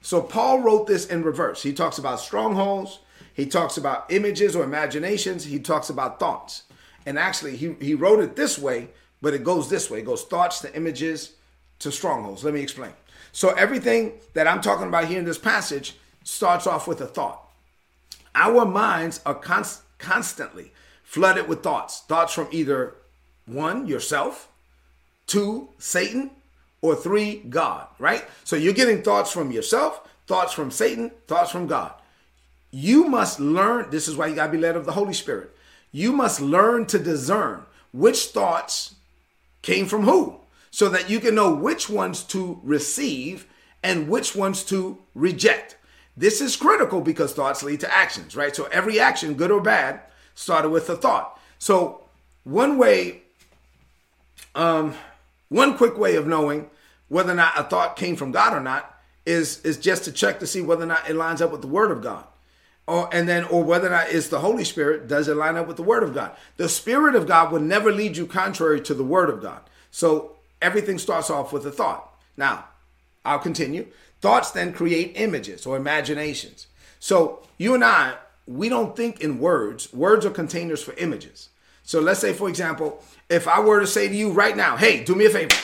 So 0.00 0.20
Paul 0.20 0.60
wrote 0.60 0.86
this 0.86 1.06
in 1.06 1.22
reverse. 1.22 1.62
He 1.62 1.72
talks 1.72 1.98
about 1.98 2.20
strongholds, 2.20 2.98
he 3.32 3.46
talks 3.46 3.76
about 3.76 4.10
images 4.10 4.56
or 4.56 4.64
imaginations, 4.64 5.44
he 5.44 5.58
talks 5.58 5.90
about 5.90 6.18
thoughts. 6.18 6.64
And 7.06 7.18
actually, 7.18 7.56
he, 7.56 7.74
he 7.80 7.94
wrote 7.94 8.20
it 8.20 8.34
this 8.34 8.58
way, 8.58 8.88
but 9.20 9.34
it 9.34 9.44
goes 9.44 9.68
this 9.68 9.90
way 9.90 10.00
it 10.00 10.06
goes 10.06 10.24
thoughts 10.24 10.60
to 10.60 10.74
images 10.74 11.34
to 11.80 11.92
strongholds. 11.92 12.42
Let 12.42 12.54
me 12.54 12.60
explain. 12.60 12.92
So, 13.32 13.50
everything 13.50 14.12
that 14.32 14.46
I'm 14.46 14.60
talking 14.60 14.88
about 14.88 15.06
here 15.06 15.18
in 15.18 15.24
this 15.24 15.38
passage 15.38 15.98
starts 16.22 16.66
off 16.66 16.88
with 16.88 17.00
a 17.00 17.06
thought. 17.06 17.42
Our 18.34 18.64
minds 18.64 19.20
are 19.26 19.34
const- 19.34 19.82
constantly 19.98 20.72
flooded 21.02 21.46
with 21.46 21.62
thoughts 21.62 22.00
thoughts 22.00 22.32
from 22.32 22.48
either 22.50 22.94
one, 23.46 23.86
yourself, 23.86 24.48
two, 25.26 25.68
Satan, 25.78 26.30
or 26.84 26.94
three, 26.94 27.36
God, 27.48 27.86
right? 27.98 28.22
So 28.44 28.56
you're 28.56 28.74
getting 28.74 29.00
thoughts 29.00 29.32
from 29.32 29.50
yourself, 29.50 30.06
thoughts 30.26 30.52
from 30.52 30.70
Satan, 30.70 31.12
thoughts 31.26 31.50
from 31.50 31.66
God. 31.66 31.94
You 32.70 33.06
must 33.06 33.40
learn, 33.40 33.88
this 33.88 34.06
is 34.06 34.16
why 34.16 34.26
you 34.26 34.34
got 34.34 34.48
to 34.48 34.52
be 34.52 34.58
led 34.58 34.76
of 34.76 34.84
the 34.84 34.92
Holy 34.92 35.14
Spirit. 35.14 35.56
You 35.92 36.12
must 36.12 36.42
learn 36.42 36.84
to 36.88 36.98
discern 36.98 37.64
which 37.90 38.26
thoughts 38.26 38.96
came 39.62 39.86
from 39.86 40.02
who 40.02 40.36
so 40.70 40.90
that 40.90 41.08
you 41.08 41.20
can 41.20 41.34
know 41.34 41.54
which 41.54 41.88
ones 41.88 42.22
to 42.24 42.60
receive 42.62 43.46
and 43.82 44.06
which 44.06 44.36
ones 44.36 44.62
to 44.64 44.98
reject. 45.14 45.78
This 46.18 46.42
is 46.42 46.54
critical 46.54 47.00
because 47.00 47.32
thoughts 47.32 47.62
lead 47.62 47.80
to 47.80 47.96
actions, 47.96 48.36
right? 48.36 48.54
So 48.54 48.64
every 48.66 49.00
action, 49.00 49.34
good 49.34 49.50
or 49.50 49.62
bad, 49.62 50.00
started 50.34 50.68
with 50.68 50.90
a 50.90 50.96
thought. 50.96 51.40
So 51.58 52.02
one 52.42 52.76
way, 52.76 53.22
um, 54.54 54.94
one 55.48 55.76
quick 55.76 55.98
way 55.98 56.16
of 56.16 56.26
knowing 56.26 56.70
whether 57.08 57.32
or 57.32 57.36
not 57.36 57.58
a 57.58 57.64
thought 57.64 57.96
came 57.96 58.16
from 58.16 58.32
God 58.32 58.52
or 58.52 58.60
not 58.60 58.94
is 59.26 59.60
is 59.62 59.78
just 59.78 60.04
to 60.04 60.12
check 60.12 60.40
to 60.40 60.46
see 60.46 60.60
whether 60.60 60.84
or 60.84 60.86
not 60.86 61.08
it 61.08 61.14
lines 61.14 61.40
up 61.40 61.50
with 61.50 61.60
the 61.60 61.66
word 61.66 61.90
of 61.90 62.02
God. 62.02 62.24
Or 62.86 63.08
and 63.12 63.28
then 63.28 63.44
or 63.44 63.64
whether 63.64 63.86
or 63.86 63.90
not 63.90 64.10
it's 64.10 64.28
the 64.28 64.40
Holy 64.40 64.64
Spirit, 64.64 65.08
does 65.08 65.28
it 65.28 65.36
line 65.36 65.56
up 65.56 65.66
with 65.66 65.76
the 65.76 65.82
word 65.82 66.02
of 66.02 66.14
God? 66.14 66.32
The 66.56 66.68
Spirit 66.68 67.14
of 67.14 67.26
God 67.26 67.50
will 67.50 67.60
never 67.60 67.90
lead 67.90 68.16
you 68.16 68.26
contrary 68.26 68.80
to 68.82 68.94
the 68.94 69.04
word 69.04 69.30
of 69.30 69.40
God. 69.40 69.60
So 69.90 70.36
everything 70.60 70.98
starts 70.98 71.30
off 71.30 71.52
with 71.52 71.66
a 71.66 71.70
thought. 71.70 72.12
Now, 72.36 72.66
I'll 73.24 73.38
continue. 73.38 73.86
Thoughts 74.20 74.50
then 74.50 74.72
create 74.72 75.12
images 75.16 75.66
or 75.66 75.76
imaginations. 75.76 76.66
So 76.98 77.42
you 77.58 77.74
and 77.74 77.84
I, 77.84 78.14
we 78.46 78.68
don't 78.68 78.96
think 78.96 79.20
in 79.20 79.38
words. 79.38 79.92
Words 79.92 80.26
are 80.26 80.30
containers 80.30 80.82
for 80.82 80.94
images. 80.94 81.48
So 81.84 82.00
let's 82.00 82.20
say, 82.20 82.32
for 82.32 82.48
example, 82.48 83.02
if 83.28 83.46
I 83.46 83.60
were 83.60 83.80
to 83.80 83.86
say 83.86 84.08
to 84.08 84.14
you 84.14 84.32
right 84.32 84.56
now, 84.56 84.76
hey, 84.76 85.04
do 85.04 85.14
me 85.14 85.26
a 85.26 85.30
favor. 85.30 85.54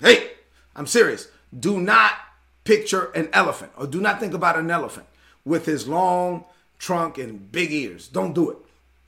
Hey, 0.00 0.30
I'm 0.76 0.86
serious. 0.86 1.28
Do 1.58 1.80
not 1.80 2.12
picture 2.64 3.06
an 3.12 3.30
elephant 3.32 3.72
or 3.76 3.86
do 3.86 4.00
not 4.00 4.20
think 4.20 4.34
about 4.34 4.58
an 4.58 4.70
elephant 4.70 5.06
with 5.44 5.64
his 5.64 5.88
long 5.88 6.44
trunk 6.78 7.16
and 7.16 7.50
big 7.50 7.72
ears. 7.72 8.06
Don't 8.08 8.34
do 8.34 8.50
it. 8.50 8.58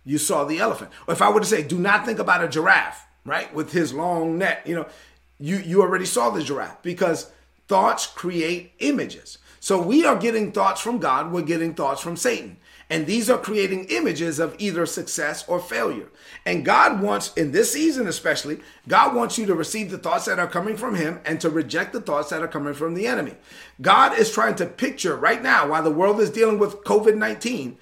You 0.04 0.16
saw 0.16 0.44
the 0.44 0.58
elephant. 0.58 0.90
Or 1.06 1.12
if 1.12 1.20
I 1.20 1.30
were 1.30 1.40
to 1.40 1.46
say, 1.46 1.62
do 1.62 1.78
not 1.78 2.06
think 2.06 2.18
about 2.18 2.42
a 2.42 2.48
giraffe, 2.48 3.04
right, 3.26 3.52
with 3.54 3.72
his 3.72 3.92
long 3.92 4.38
neck, 4.38 4.62
you 4.66 4.74
know, 4.74 4.86
you 5.38 5.58
you 5.58 5.82
already 5.82 6.06
saw 6.06 6.30
the 6.30 6.42
giraffe 6.42 6.82
because 6.82 7.30
thoughts 7.68 8.06
create 8.06 8.72
images. 8.78 9.38
So 9.60 9.80
we 9.80 10.06
are 10.06 10.16
getting 10.16 10.52
thoughts 10.52 10.80
from 10.80 10.98
God, 10.98 11.30
we're 11.30 11.42
getting 11.42 11.74
thoughts 11.74 12.00
from 12.00 12.16
Satan. 12.16 12.56
And 12.90 13.06
these 13.06 13.28
are 13.28 13.38
creating 13.38 13.86
images 13.90 14.38
of 14.38 14.56
either 14.58 14.86
success 14.86 15.46
or 15.46 15.60
failure. 15.60 16.08
And 16.46 16.64
God 16.64 17.02
wants, 17.02 17.34
in 17.34 17.52
this 17.52 17.72
season 17.72 18.06
especially, 18.06 18.60
God 18.86 19.14
wants 19.14 19.36
you 19.36 19.44
to 19.46 19.54
receive 19.54 19.90
the 19.90 19.98
thoughts 19.98 20.24
that 20.24 20.38
are 20.38 20.46
coming 20.46 20.76
from 20.76 20.94
Him 20.94 21.20
and 21.26 21.38
to 21.40 21.50
reject 21.50 21.92
the 21.92 22.00
thoughts 22.00 22.30
that 22.30 22.42
are 22.42 22.48
coming 22.48 22.72
from 22.72 22.94
the 22.94 23.06
enemy. 23.06 23.34
God 23.82 24.18
is 24.18 24.32
trying 24.32 24.54
to 24.56 24.66
picture 24.66 25.16
right 25.16 25.42
now, 25.42 25.68
while 25.68 25.82
the 25.82 25.90
world 25.90 26.18
is 26.20 26.30
dealing 26.30 26.58
with 26.58 26.82
COVID 26.84 27.16
19, 27.16 27.76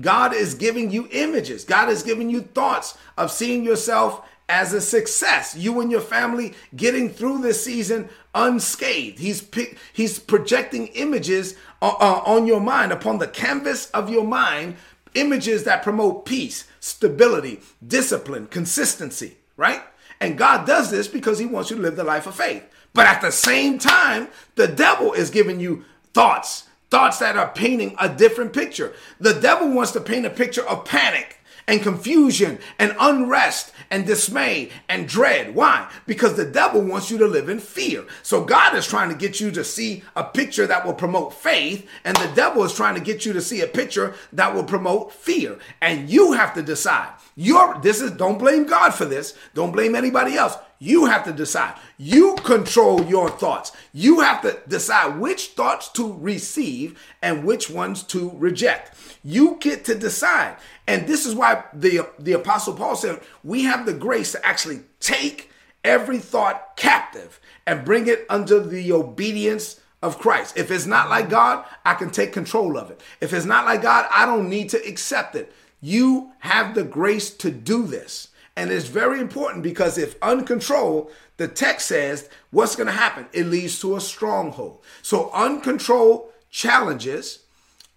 God 0.00 0.32
is 0.32 0.54
giving 0.54 0.90
you 0.90 1.08
images. 1.10 1.64
God 1.64 1.88
is 1.88 2.02
giving 2.02 2.30
you 2.30 2.42
thoughts 2.42 2.96
of 3.18 3.30
seeing 3.30 3.64
yourself 3.64 4.26
as 4.48 4.72
a 4.72 4.80
success. 4.80 5.56
You 5.56 5.80
and 5.80 5.90
your 5.90 6.00
family 6.00 6.54
getting 6.76 7.10
through 7.10 7.38
this 7.38 7.64
season 7.64 8.08
unscathed. 8.34 9.18
He's 9.18 9.46
he's 9.92 10.18
projecting 10.18 10.88
images 10.88 11.56
uh, 11.82 11.96
uh, 11.98 12.22
on 12.24 12.46
your 12.46 12.60
mind 12.60 12.92
upon 12.92 13.18
the 13.18 13.28
canvas 13.28 13.90
of 13.90 14.08
your 14.08 14.24
mind, 14.24 14.76
images 15.14 15.64
that 15.64 15.82
promote 15.82 16.24
peace, 16.24 16.66
stability, 16.80 17.60
discipline, 17.86 18.46
consistency, 18.46 19.36
right? 19.56 19.82
And 20.20 20.38
God 20.38 20.66
does 20.66 20.90
this 20.90 21.08
because 21.08 21.38
he 21.38 21.46
wants 21.46 21.70
you 21.70 21.76
to 21.76 21.82
live 21.82 21.96
the 21.96 22.04
life 22.04 22.26
of 22.26 22.36
faith. 22.36 22.64
But 22.94 23.06
at 23.06 23.20
the 23.20 23.32
same 23.32 23.78
time, 23.78 24.28
the 24.54 24.68
devil 24.68 25.12
is 25.12 25.30
giving 25.30 25.60
you 25.60 25.84
thoughts 26.14 26.68
thoughts 26.92 27.20
that 27.20 27.38
are 27.38 27.48
painting 27.48 27.96
a 27.98 28.06
different 28.06 28.52
picture. 28.52 28.92
The 29.18 29.32
devil 29.32 29.72
wants 29.72 29.92
to 29.92 30.00
paint 30.00 30.26
a 30.26 30.30
picture 30.30 30.68
of 30.68 30.84
panic 30.84 31.38
and 31.66 31.82
confusion 31.82 32.58
and 32.78 32.94
unrest 32.98 33.72
and 33.90 34.06
dismay 34.06 34.70
and 34.88 35.08
dread. 35.08 35.54
Why? 35.54 35.90
Because 36.06 36.34
the 36.34 36.44
devil 36.44 36.82
wants 36.82 37.10
you 37.10 37.18
to 37.18 37.26
live 37.26 37.48
in 37.48 37.58
fear. 37.58 38.04
So 38.22 38.44
God 38.44 38.74
is 38.74 38.86
trying 38.86 39.10
to 39.10 39.16
get 39.16 39.40
you 39.40 39.50
to 39.52 39.64
see 39.64 40.02
a 40.16 40.24
picture 40.24 40.66
that 40.66 40.84
will 40.84 40.94
promote 40.94 41.34
faith, 41.34 41.88
and 42.04 42.16
the 42.16 42.32
devil 42.34 42.64
is 42.64 42.74
trying 42.74 42.94
to 42.94 43.00
get 43.00 43.26
you 43.26 43.32
to 43.32 43.40
see 43.40 43.60
a 43.60 43.66
picture 43.66 44.14
that 44.32 44.54
will 44.54 44.64
promote 44.64 45.12
fear. 45.12 45.58
And 45.80 46.08
you 46.08 46.32
have 46.32 46.54
to 46.54 46.62
decide. 46.62 47.12
Your 47.34 47.78
this 47.80 48.00
is 48.00 48.10
don't 48.12 48.38
blame 48.38 48.66
God 48.66 48.90
for 48.90 49.04
this. 49.04 49.36
Don't 49.54 49.72
blame 49.72 49.94
anybody 49.94 50.36
else. 50.36 50.56
You 50.82 51.04
have 51.04 51.22
to 51.26 51.32
decide. 51.32 51.78
You 51.96 52.34
control 52.42 53.04
your 53.04 53.30
thoughts. 53.30 53.70
You 53.92 54.18
have 54.18 54.42
to 54.42 54.58
decide 54.66 55.20
which 55.20 55.50
thoughts 55.50 55.88
to 55.90 56.12
receive 56.12 57.00
and 57.22 57.44
which 57.44 57.70
ones 57.70 58.02
to 58.04 58.32
reject. 58.34 58.98
You 59.22 59.58
get 59.60 59.84
to 59.84 59.94
decide. 59.94 60.56
And 60.88 61.06
this 61.06 61.24
is 61.24 61.36
why 61.36 61.62
the, 61.72 62.08
the 62.18 62.32
Apostle 62.32 62.74
Paul 62.74 62.96
said, 62.96 63.20
we 63.44 63.62
have 63.62 63.86
the 63.86 63.94
grace 63.94 64.32
to 64.32 64.44
actually 64.44 64.80
take 64.98 65.52
every 65.84 66.18
thought 66.18 66.76
captive 66.76 67.38
and 67.64 67.84
bring 67.84 68.08
it 68.08 68.26
under 68.28 68.58
the 68.58 68.90
obedience 68.90 69.80
of 70.02 70.18
Christ. 70.18 70.56
If 70.56 70.72
it's 70.72 70.86
not 70.86 71.08
like 71.08 71.30
God, 71.30 71.64
I 71.84 71.94
can 71.94 72.10
take 72.10 72.32
control 72.32 72.76
of 72.76 72.90
it. 72.90 73.00
If 73.20 73.32
it's 73.32 73.46
not 73.46 73.66
like 73.66 73.82
God, 73.82 74.08
I 74.10 74.26
don't 74.26 74.48
need 74.48 74.70
to 74.70 74.84
accept 74.84 75.36
it. 75.36 75.52
You 75.80 76.32
have 76.40 76.74
the 76.74 76.82
grace 76.82 77.30
to 77.36 77.52
do 77.52 77.84
this. 77.86 78.31
And 78.56 78.70
it's 78.70 78.88
very 78.88 79.20
important 79.20 79.62
because 79.62 79.96
if 79.96 80.16
uncontrolled, 80.20 81.10
the 81.38 81.48
text 81.48 81.88
says 81.88 82.28
what's 82.50 82.76
going 82.76 82.86
to 82.86 82.92
happen? 82.92 83.26
It 83.32 83.46
leads 83.46 83.80
to 83.80 83.96
a 83.96 84.00
stronghold. 84.00 84.82
So 85.00 85.30
uncontrolled 85.32 86.30
challenges, 86.50 87.40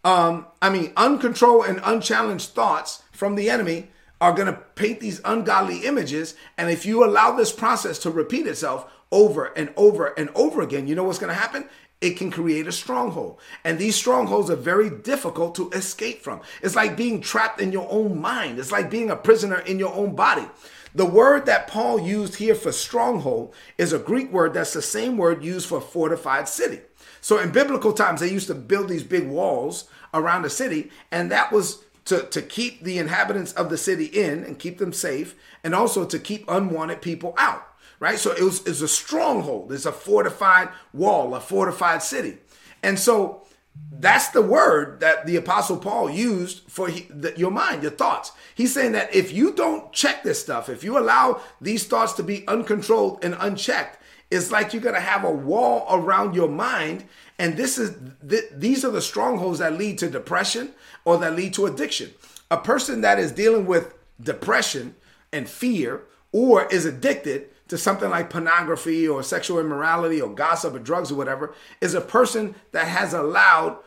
um, 0.04 0.48
I 0.62 0.70
mean, 0.70 0.94
uncontrolled 0.96 1.66
and 1.66 1.82
unchallenged 1.84 2.50
thoughts 2.52 3.04
from 3.12 3.36
the 3.36 3.50
enemy 3.50 3.90
are 4.22 4.34
going 4.34 4.48
to 4.48 4.62
paint 4.76 5.02
these 5.02 5.20
ungodly 5.26 5.80
images. 5.86 6.36
And 6.58 6.70
if 6.70 6.86
you 6.86 7.04
allow 7.04 7.36
this 7.36 7.52
process 7.52 8.00
to 8.00 8.10
repeat 8.10 8.48
itself 8.48 8.90
over 9.12 9.46
and 9.58 9.74
over 9.76 10.08
and 10.18 10.30
over 10.36 10.62
again, 10.62 10.88
you 10.88 10.96
know 10.96 11.04
what's 11.04 11.20
going 11.20 11.34
to 11.34 11.40
happen? 11.40 11.68
It 12.02 12.18
can 12.18 12.30
create 12.30 12.68
a 12.68 12.72
stronghold. 12.72 13.40
And 13.64 13.80
these 13.80 13.96
strongholds 13.96 14.50
are 14.50 14.56
very 14.56 14.90
difficult 14.90 15.56
to 15.56 15.70
escape 15.72 16.22
from. 16.22 16.42
It's 16.62 16.76
like 16.76 16.98
being 16.98 17.22
trapped 17.22 17.62
in 17.62 17.72
your 17.72 17.88
own 17.90 18.20
mind, 18.20 18.60
it's 18.60 18.72
like 18.72 18.90
being 18.90 19.10
a 19.10 19.16
prisoner 19.16 19.60
in 19.60 19.80
your 19.80 19.94
own 19.94 20.16
body. 20.16 20.48
The 20.94 21.06
word 21.06 21.46
that 21.46 21.68
Paul 21.68 22.00
used 22.00 22.36
here 22.36 22.56
for 22.56 22.72
stronghold 22.72 23.54
is 23.78 23.92
a 23.92 24.00
Greek 24.00 24.32
word 24.32 24.54
that's 24.54 24.72
the 24.72 24.82
same 24.82 25.18
word 25.18 25.44
used 25.44 25.68
for 25.68 25.82
fortified 25.82 26.48
city. 26.48 26.80
So 27.20 27.38
in 27.38 27.52
biblical 27.52 27.92
times, 27.92 28.22
they 28.22 28.32
used 28.32 28.48
to 28.48 28.56
build 28.56 28.88
these 28.88 29.04
big 29.04 29.28
walls 29.28 29.90
around 30.14 30.44
the 30.44 30.50
city, 30.50 30.92
and 31.12 31.30
that 31.32 31.52
was 31.52 31.84
to, 32.06 32.22
to 32.28 32.42
keep 32.42 32.84
the 32.84 32.98
inhabitants 32.98 33.52
of 33.54 33.70
the 33.70 33.78
city 33.78 34.06
in 34.06 34.44
and 34.44 34.60
keep 34.60 34.78
them 34.78 34.94
safe, 34.94 35.36
and 35.64 35.76
also 35.76 36.06
to 36.06 36.20
keep 36.20 36.46
unwanted 36.48 37.02
people 37.02 37.34
out 37.38 37.75
right? 38.00 38.20
So 38.20 38.32
it 38.32 38.42
was 38.42 38.66
it's 38.66 38.82
a 38.82 38.88
stronghold. 38.88 39.72
It's 39.72 39.86
a 39.86 39.92
fortified 39.92 40.70
wall, 40.94 41.34
a 41.36 41.40
fortified 41.40 42.02
city. 42.02 42.38
And 42.84 43.00
so 43.00 43.46
that's 43.92 44.30
the 44.30 44.42
word 44.42 45.00
that 45.00 45.26
the 45.26 45.36
apostle 45.36 45.78
Paul 45.78 46.10
used 46.10 46.70
for 46.70 46.88
he, 46.88 47.08
the, 47.10 47.34
your 47.38 47.52
mind, 47.52 47.82
your 47.82 47.92
thoughts. 47.92 48.32
He's 48.54 48.74
saying 48.74 48.94
that 48.94 49.14
if 49.14 49.34
you 49.34 49.54
don't 49.54 49.92
check 49.92 50.24
this 50.24 50.42
stuff, 50.42 50.70
if 50.70 50.84
you 50.84 50.98
allow 50.98 51.42
these 51.60 51.86
thoughts 51.86 52.14
to 52.14 52.24
be 52.24 52.48
uncontrolled 52.48 53.24
and 53.24 53.36
unchecked, 53.40 54.02
it's 54.32 54.52
like 54.52 54.74
you're 54.74 54.82
going 54.82 54.96
to 54.96 55.02
have 55.02 55.24
a 55.24 55.32
wall 55.32 55.86
around 55.90 56.36
your 56.36 56.50
mind 56.50 57.06
and 57.38 57.58
this 57.58 57.78
is 57.78 57.96
th- 58.28 58.50
these 58.54 58.86
are 58.86 58.92
the 58.92 59.02
strongholds 59.02 59.60
that 59.60 59.78
lead 59.78 59.98
to 60.00 60.10
depression 60.10 60.74
or 61.04 61.18
that 61.18 61.36
lead 61.36 61.54
to 61.56 61.66
addiction. 61.66 62.14
A 62.50 62.58
person 62.58 63.02
that 63.02 63.20
is 63.20 63.32
dealing 63.32 63.66
with 63.66 63.94
depression 64.22 64.96
and 65.34 65.50
fear 65.50 66.04
or 66.32 66.66
is 66.68 66.86
addicted 66.86 67.50
to 67.68 67.78
something 67.78 68.10
like 68.10 68.30
pornography 68.30 69.08
or 69.08 69.24
sexual 69.24 69.60
immorality 69.60 70.22
or 70.22 70.34
gossip 70.34 70.76
or 70.76 70.80
drugs 70.80 71.12
or 71.12 71.16
whatever 71.16 71.54
is 71.82 71.94
a 71.94 72.02
person 72.02 72.56
that 72.72 72.88
has 72.88 73.14
allowed 73.14 73.78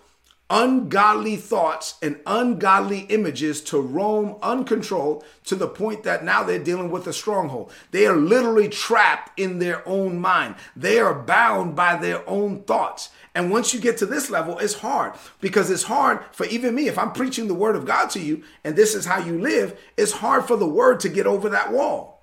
ungodly 0.51 1.37
thoughts 1.37 1.97
and 2.01 2.19
ungodly 2.27 3.01
images 3.11 3.61
to 3.61 3.79
roam 3.79 4.35
uncontrolled 4.41 5.23
to 5.45 5.55
the 5.55 5.69
point 5.69 6.05
that 6.05 6.25
now 6.25 6.43
they're 6.43 6.59
dealing 6.59 6.91
with 6.91 7.07
a 7.07 7.13
stronghold. 7.13 7.71
They 7.91 8.07
are 8.07 8.17
literally 8.17 8.69
trapped 8.69 9.39
in 9.39 9.59
their 9.59 9.87
own 9.87 10.19
mind. 10.19 10.55
They 10.75 10.99
are 10.99 11.15
bound 11.15 11.77
by 11.77 11.97
their 11.97 12.27
own 12.29 12.63
thoughts. 12.63 13.11
And 13.35 13.51
once 13.51 13.75
you 13.75 13.81
get 13.81 13.99
to 13.99 14.07
this 14.07 14.31
level, 14.31 14.59
it's 14.59 14.75
hard 14.75 15.13
because 15.41 15.71
it's 15.71 15.83
hard 15.83 16.21
for 16.33 16.47
even 16.47 16.75
me. 16.75 16.89
If 16.89 16.99
I'm 16.99 17.13
preaching 17.13 17.47
the 17.47 17.55
word 17.55 17.77
of 17.77 17.85
God 17.85 18.09
to 18.11 18.21
you 18.21 18.43
and 18.65 18.75
this 18.75 18.95
is 18.95 19.05
how 19.05 19.19
you 19.19 19.39
live, 19.39 19.79
it's 19.99 20.13
hard 20.13 20.47
for 20.47 20.57
the 20.57 20.67
word 20.67 21.01
to 21.01 21.11
get 21.11 21.27
over 21.27 21.51
that 21.51 21.73
wall 21.73 22.18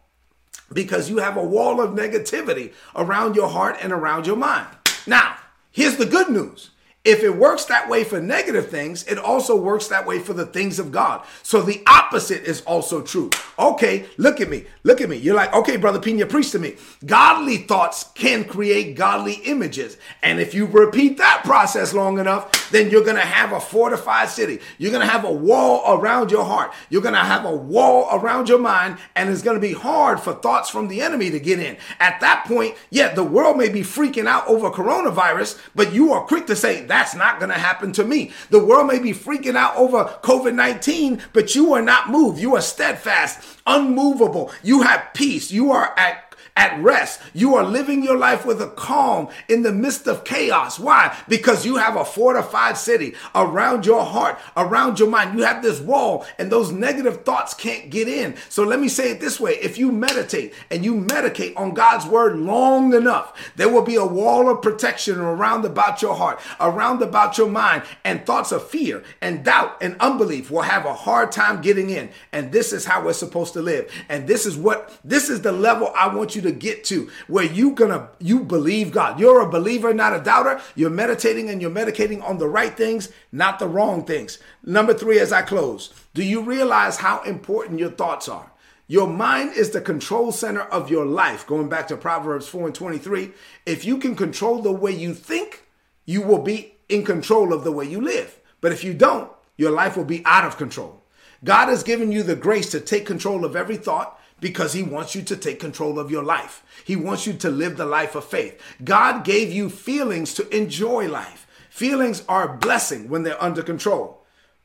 because 0.71 1.09
you 1.09 1.17
have 1.17 1.37
a 1.37 1.43
wall 1.43 1.81
of 1.81 1.91
negativity 1.91 2.73
around 2.95 3.35
your 3.35 3.49
heart 3.49 3.77
and 3.81 3.91
around 3.91 4.27
your 4.27 4.35
mind. 4.35 4.67
Now, 5.07 5.37
here's 5.71 5.97
the 5.97 6.05
good 6.05 6.29
news 6.29 6.71
if 7.05 7.23
it 7.23 7.29
works 7.29 7.65
that 7.65 7.87
way 7.87 8.03
for 8.03 8.19
negative 8.19 8.69
things, 8.69 9.03
it 9.03 9.19
also 9.19 9.55
works 9.55 9.87
that 9.87 10.07
way 10.07 10.17
for 10.17 10.33
the 10.33 10.45
things 10.45 10.79
of 10.79 10.91
God. 10.91 11.23
So 11.43 11.61
the 11.61 11.83
opposite 11.87 12.43
is 12.43 12.61
also 12.63 13.01
true. 13.01 13.29
Okay, 13.59 14.07
look 14.17 14.41
at 14.41 14.49
me. 14.49 14.65
Look 14.83 15.01
at 15.01 15.09
me. 15.09 15.17
You're 15.17 15.35
like, 15.35 15.53
okay, 15.53 15.77
Brother 15.77 15.99
Pina, 15.99 16.25
preach 16.25 16.51
to 16.51 16.59
me. 16.59 16.75
Godly 17.05 17.57
thoughts 17.57 18.05
can 18.15 18.43
create 18.43 18.95
godly 18.95 19.35
images. 19.45 19.97
And 20.23 20.39
if 20.39 20.55
you 20.55 20.65
repeat 20.65 21.17
that 21.19 21.43
process 21.43 21.93
long 21.93 22.17
enough, 22.17 22.71
then 22.71 22.89
you're 22.89 23.03
going 23.03 23.15
to 23.15 23.21
have 23.21 23.51
a 23.51 23.59
fortified 23.59 24.29
city. 24.29 24.59
You're 24.79 24.91
going 24.91 25.05
to 25.05 25.11
have 25.11 25.23
a 25.23 25.31
wall 25.31 25.97
around 25.97 26.31
your 26.31 26.43
heart. 26.43 26.73
You're 26.89 27.03
going 27.03 27.13
to 27.13 27.19
have 27.19 27.45
a 27.45 27.55
wall 27.55 28.09
around 28.11 28.49
your 28.49 28.59
mind. 28.59 28.97
And 29.15 29.29
it's 29.29 29.43
going 29.43 29.55
to 29.55 29.61
be 29.61 29.73
hard 29.73 30.19
for 30.19 30.33
thoughts 30.33 30.71
from 30.71 30.87
the 30.87 31.01
enemy 31.01 31.29
to 31.29 31.39
get 31.39 31.59
in. 31.59 31.77
At 31.99 32.19
that 32.21 32.45
point, 32.47 32.75
yeah, 32.89 33.13
the 33.13 33.23
world 33.23 33.57
may 33.57 33.69
be 33.69 33.81
freaking 33.81 34.25
out 34.25 34.47
over 34.47 34.71
coronavirus, 34.71 35.61
but 35.75 35.93
you 35.93 36.11
are 36.11 36.25
quick 36.25 36.47
to 36.47 36.55
say, 36.55 36.83
that's 36.95 37.13
not 37.13 37.39
going 37.39 37.51
to 37.51 37.59
happen 37.59 37.91
to 37.91 38.05
me. 38.05 38.31
The 38.49 38.63
world 38.63 38.87
may 38.87 38.99
be 38.99 39.11
freaking 39.11 39.57
out 39.57 39.75
over 39.75 40.05
COVID 40.23 40.55
19, 40.55 41.21
but 41.33 41.53
you 41.53 41.73
are 41.73 41.81
not 41.81 42.09
moved. 42.09 42.39
You 42.39 42.55
are 42.55 42.61
steadfast, 42.61 43.59
unmovable. 43.67 44.51
You 44.63 44.83
have 44.83 45.09
peace. 45.13 45.51
You 45.51 45.71
are 45.73 45.93
at 45.97 46.24
at 46.55 46.79
rest. 46.81 47.21
You 47.33 47.55
are 47.55 47.63
living 47.63 48.03
your 48.03 48.17
life 48.17 48.45
with 48.45 48.61
a 48.61 48.67
calm 48.67 49.29
in 49.47 49.63
the 49.63 49.71
midst 49.71 50.07
of 50.07 50.23
chaos. 50.23 50.79
Why? 50.79 51.15
Because 51.27 51.65
you 51.65 51.77
have 51.77 51.95
a 51.95 52.05
fortified 52.05 52.77
city 52.77 53.15
around 53.33 53.85
your 53.85 54.03
heart, 54.03 54.39
around 54.55 54.99
your 54.99 55.09
mind. 55.09 55.37
You 55.37 55.45
have 55.45 55.61
this 55.61 55.79
wall, 55.79 56.25
and 56.37 56.51
those 56.51 56.71
negative 56.71 57.23
thoughts 57.23 57.53
can't 57.53 57.89
get 57.89 58.07
in. 58.07 58.35
So 58.49 58.63
let 58.63 58.79
me 58.79 58.87
say 58.87 59.11
it 59.11 59.19
this 59.19 59.39
way 59.39 59.53
if 59.53 59.77
you 59.77 59.91
meditate 59.91 60.53
and 60.71 60.83
you 60.83 60.95
medicate 60.95 61.57
on 61.57 61.73
God's 61.73 62.05
word 62.05 62.37
long 62.37 62.93
enough, 62.93 63.51
there 63.55 63.69
will 63.69 63.81
be 63.81 63.95
a 63.95 64.05
wall 64.05 64.49
of 64.49 64.61
protection 64.61 65.19
around 65.19 65.65
about 65.65 66.01
your 66.01 66.15
heart, 66.15 66.39
around 66.59 67.01
about 67.01 67.37
your 67.37 67.49
mind, 67.49 67.83
and 68.03 68.25
thoughts 68.25 68.51
of 68.51 68.67
fear 68.67 69.03
and 69.21 69.43
doubt 69.43 69.77
and 69.81 69.95
unbelief 69.99 70.51
will 70.51 70.61
have 70.61 70.85
a 70.85 70.93
hard 70.93 71.31
time 71.31 71.61
getting 71.61 71.89
in. 71.89 72.09
And 72.31 72.51
this 72.51 72.73
is 72.73 72.85
how 72.85 73.03
we're 73.03 73.13
supposed 73.13 73.53
to 73.53 73.61
live. 73.61 73.91
And 74.09 74.27
this 74.27 74.45
is 74.45 74.57
what, 74.57 74.97
this 75.03 75.29
is 75.29 75.41
the 75.41 75.51
level 75.51 75.91
I 75.95 76.13
want 76.25 76.35
you 76.35 76.41
to 76.41 76.51
get 76.51 76.83
to 76.83 77.07
where 77.27 77.45
you 77.45 77.69
gonna 77.69 78.09
you 78.17 78.39
believe 78.39 78.91
God. 78.91 79.19
You're 79.19 79.41
a 79.41 79.49
believer, 79.49 79.93
not 79.93 80.15
a 80.15 80.23
doubter. 80.23 80.59
You're 80.73 80.89
meditating 80.89 81.51
and 81.51 81.61
you're 81.61 81.69
medicating 81.69 82.23
on 82.27 82.39
the 82.39 82.47
right 82.47 82.75
things, 82.75 83.09
not 83.31 83.59
the 83.59 83.67
wrong 83.67 84.05
things. 84.05 84.39
Number 84.63 84.95
three, 84.95 85.19
as 85.19 85.31
I 85.31 85.43
close, 85.43 85.93
do 86.15 86.23
you 86.23 86.41
realize 86.41 86.97
how 86.97 87.21
important 87.21 87.79
your 87.79 87.91
thoughts 87.91 88.27
are? 88.27 88.51
Your 88.87 89.07
mind 89.07 89.53
is 89.53 89.69
the 89.69 89.81
control 89.81 90.31
center 90.31 90.61
of 90.61 90.89
your 90.89 91.05
life. 91.05 91.45
Going 91.45 91.69
back 91.69 91.87
to 91.89 91.97
Proverbs 91.97 92.47
4 92.47 92.67
and 92.67 92.75
23, 92.75 93.31
if 93.67 93.85
you 93.85 93.99
can 93.99 94.15
control 94.15 94.63
the 94.63 94.71
way 94.71 94.91
you 94.91 95.13
think, 95.13 95.63
you 96.05 96.23
will 96.23 96.41
be 96.41 96.77
in 96.89 97.03
control 97.05 97.53
of 97.53 97.63
the 97.63 97.71
way 97.71 97.85
you 97.85 98.01
live. 98.01 98.39
But 98.61 98.71
if 98.71 98.83
you 98.83 98.95
don't, 98.95 99.31
your 99.57 99.71
life 99.71 99.95
will 99.95 100.05
be 100.05 100.25
out 100.25 100.45
of 100.45 100.57
control. 100.57 101.03
God 101.43 101.69
has 101.69 101.83
given 101.83 102.11
you 102.11 102.23
the 102.23 102.35
grace 102.35 102.71
to 102.71 102.79
take 102.79 103.05
control 103.05 103.45
of 103.45 103.55
every 103.55 103.77
thought 103.77 104.19
because 104.39 104.73
he 104.73 104.83
wants 104.83 105.15
you 105.15 105.21
to 105.23 105.37
take 105.37 105.59
control 105.59 105.99
of 105.99 106.11
your 106.11 106.23
life. 106.23 106.63
He 106.83 106.95
wants 106.95 107.25
you 107.25 107.33
to 107.33 107.49
live 107.49 107.77
the 107.77 107.85
life 107.85 108.15
of 108.15 108.25
faith. 108.25 108.61
God 108.83 109.23
gave 109.23 109.51
you 109.51 109.69
feelings 109.69 110.33
to 110.35 110.55
enjoy 110.55 111.07
life. 111.07 111.47
Feelings 111.69 112.23
are 112.27 112.47
a 112.47 112.57
blessing 112.57 113.09
when 113.09 113.23
they're 113.23 113.41
under 113.41 113.63
control. 113.63 114.21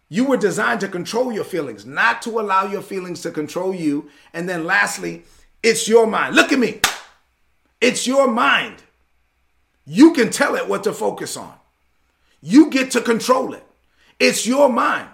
You 0.09 0.25
were 0.25 0.37
designed 0.37 0.81
to 0.81 0.89
control 0.89 1.33
your 1.33 1.45
feelings, 1.45 1.87
not 1.87 2.21
to 2.23 2.41
allow 2.41 2.67
your 2.67 2.83
feelings 2.83 3.23
to 3.23 3.31
control 3.31 3.75
you. 3.75 4.11
And 4.33 4.49
then 4.49 4.65
lastly, 4.65 5.23
it's 5.63 5.89
your 5.89 6.07
mind. 6.07 6.35
Look 6.35 6.53
at 6.53 6.59
me. 6.59 6.81
It's 7.81 8.07
your 8.07 8.29
mind. 8.29 8.83
You 9.87 10.13
can 10.13 10.31
tell 10.31 10.57
it 10.57 10.69
what 10.69 10.85
to 10.85 10.93
focus 10.93 11.37
on. 11.37 11.55
You 12.43 12.71
get 12.71 12.91
to 12.93 13.01
control 13.01 13.55
it. 13.55 13.65
It's 14.19 14.47
your 14.47 14.69
mind. 14.69 15.09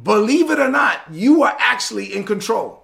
Believe 0.00 0.50
it 0.50 0.58
or 0.58 0.68
not, 0.68 1.00
you 1.10 1.42
are 1.42 1.56
actually 1.58 2.14
in 2.14 2.24
control. 2.24 2.81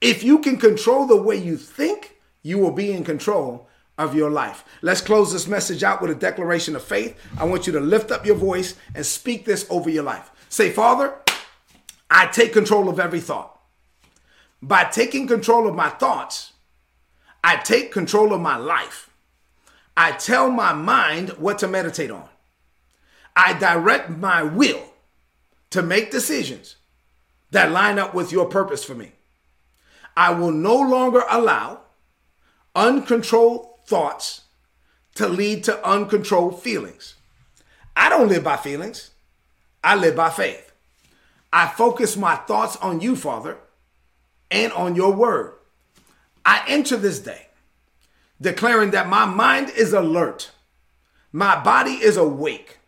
If 0.00 0.22
you 0.22 0.38
can 0.38 0.56
control 0.56 1.06
the 1.06 1.20
way 1.20 1.36
you 1.36 1.56
think, 1.56 2.16
you 2.42 2.58
will 2.58 2.72
be 2.72 2.92
in 2.92 3.04
control 3.04 3.68
of 3.96 4.14
your 4.14 4.30
life. 4.30 4.64
Let's 4.82 5.00
close 5.00 5.32
this 5.32 5.46
message 5.46 5.82
out 5.82 6.02
with 6.02 6.10
a 6.10 6.14
declaration 6.14 6.76
of 6.76 6.82
faith. 6.82 7.18
I 7.38 7.44
want 7.44 7.66
you 7.66 7.72
to 7.74 7.80
lift 7.80 8.10
up 8.10 8.26
your 8.26 8.34
voice 8.34 8.74
and 8.94 9.06
speak 9.06 9.44
this 9.44 9.66
over 9.70 9.88
your 9.88 10.02
life. 10.02 10.30
Say, 10.48 10.70
Father, 10.70 11.14
I 12.10 12.26
take 12.26 12.52
control 12.52 12.88
of 12.88 13.00
every 13.00 13.20
thought. 13.20 13.58
By 14.60 14.84
taking 14.84 15.26
control 15.26 15.68
of 15.68 15.74
my 15.74 15.90
thoughts, 15.90 16.52
I 17.42 17.56
take 17.56 17.92
control 17.92 18.32
of 18.32 18.40
my 18.40 18.56
life. 18.56 19.10
I 19.96 20.12
tell 20.12 20.50
my 20.50 20.72
mind 20.72 21.30
what 21.30 21.58
to 21.60 21.68
meditate 21.68 22.10
on. 22.10 22.28
I 23.36 23.52
direct 23.52 24.10
my 24.10 24.42
will 24.42 24.82
to 25.70 25.82
make 25.82 26.10
decisions 26.10 26.76
that 27.50 27.70
line 27.70 27.98
up 27.98 28.14
with 28.14 28.32
your 28.32 28.46
purpose 28.46 28.84
for 28.84 28.94
me. 28.94 29.12
I 30.16 30.32
will 30.32 30.52
no 30.52 30.76
longer 30.76 31.24
allow 31.28 31.80
uncontrolled 32.74 33.68
thoughts 33.86 34.42
to 35.14 35.28
lead 35.28 35.64
to 35.64 35.86
uncontrolled 35.86 36.62
feelings. 36.62 37.14
I 37.96 38.08
don't 38.08 38.28
live 38.28 38.44
by 38.44 38.56
feelings. 38.56 39.10
I 39.82 39.96
live 39.96 40.16
by 40.16 40.30
faith. 40.30 40.72
I 41.52 41.68
focus 41.68 42.16
my 42.16 42.34
thoughts 42.34 42.76
on 42.76 43.00
you, 43.00 43.14
Father, 43.14 43.58
and 44.50 44.72
on 44.72 44.96
your 44.96 45.12
word. 45.12 45.54
I 46.44 46.64
enter 46.66 46.96
this 46.96 47.20
day 47.20 47.46
declaring 48.40 48.90
that 48.90 49.08
my 49.08 49.24
mind 49.24 49.70
is 49.70 49.92
alert, 49.92 50.50
my 51.32 51.62
body 51.62 51.92
is 51.92 52.16
awake, 52.16 52.78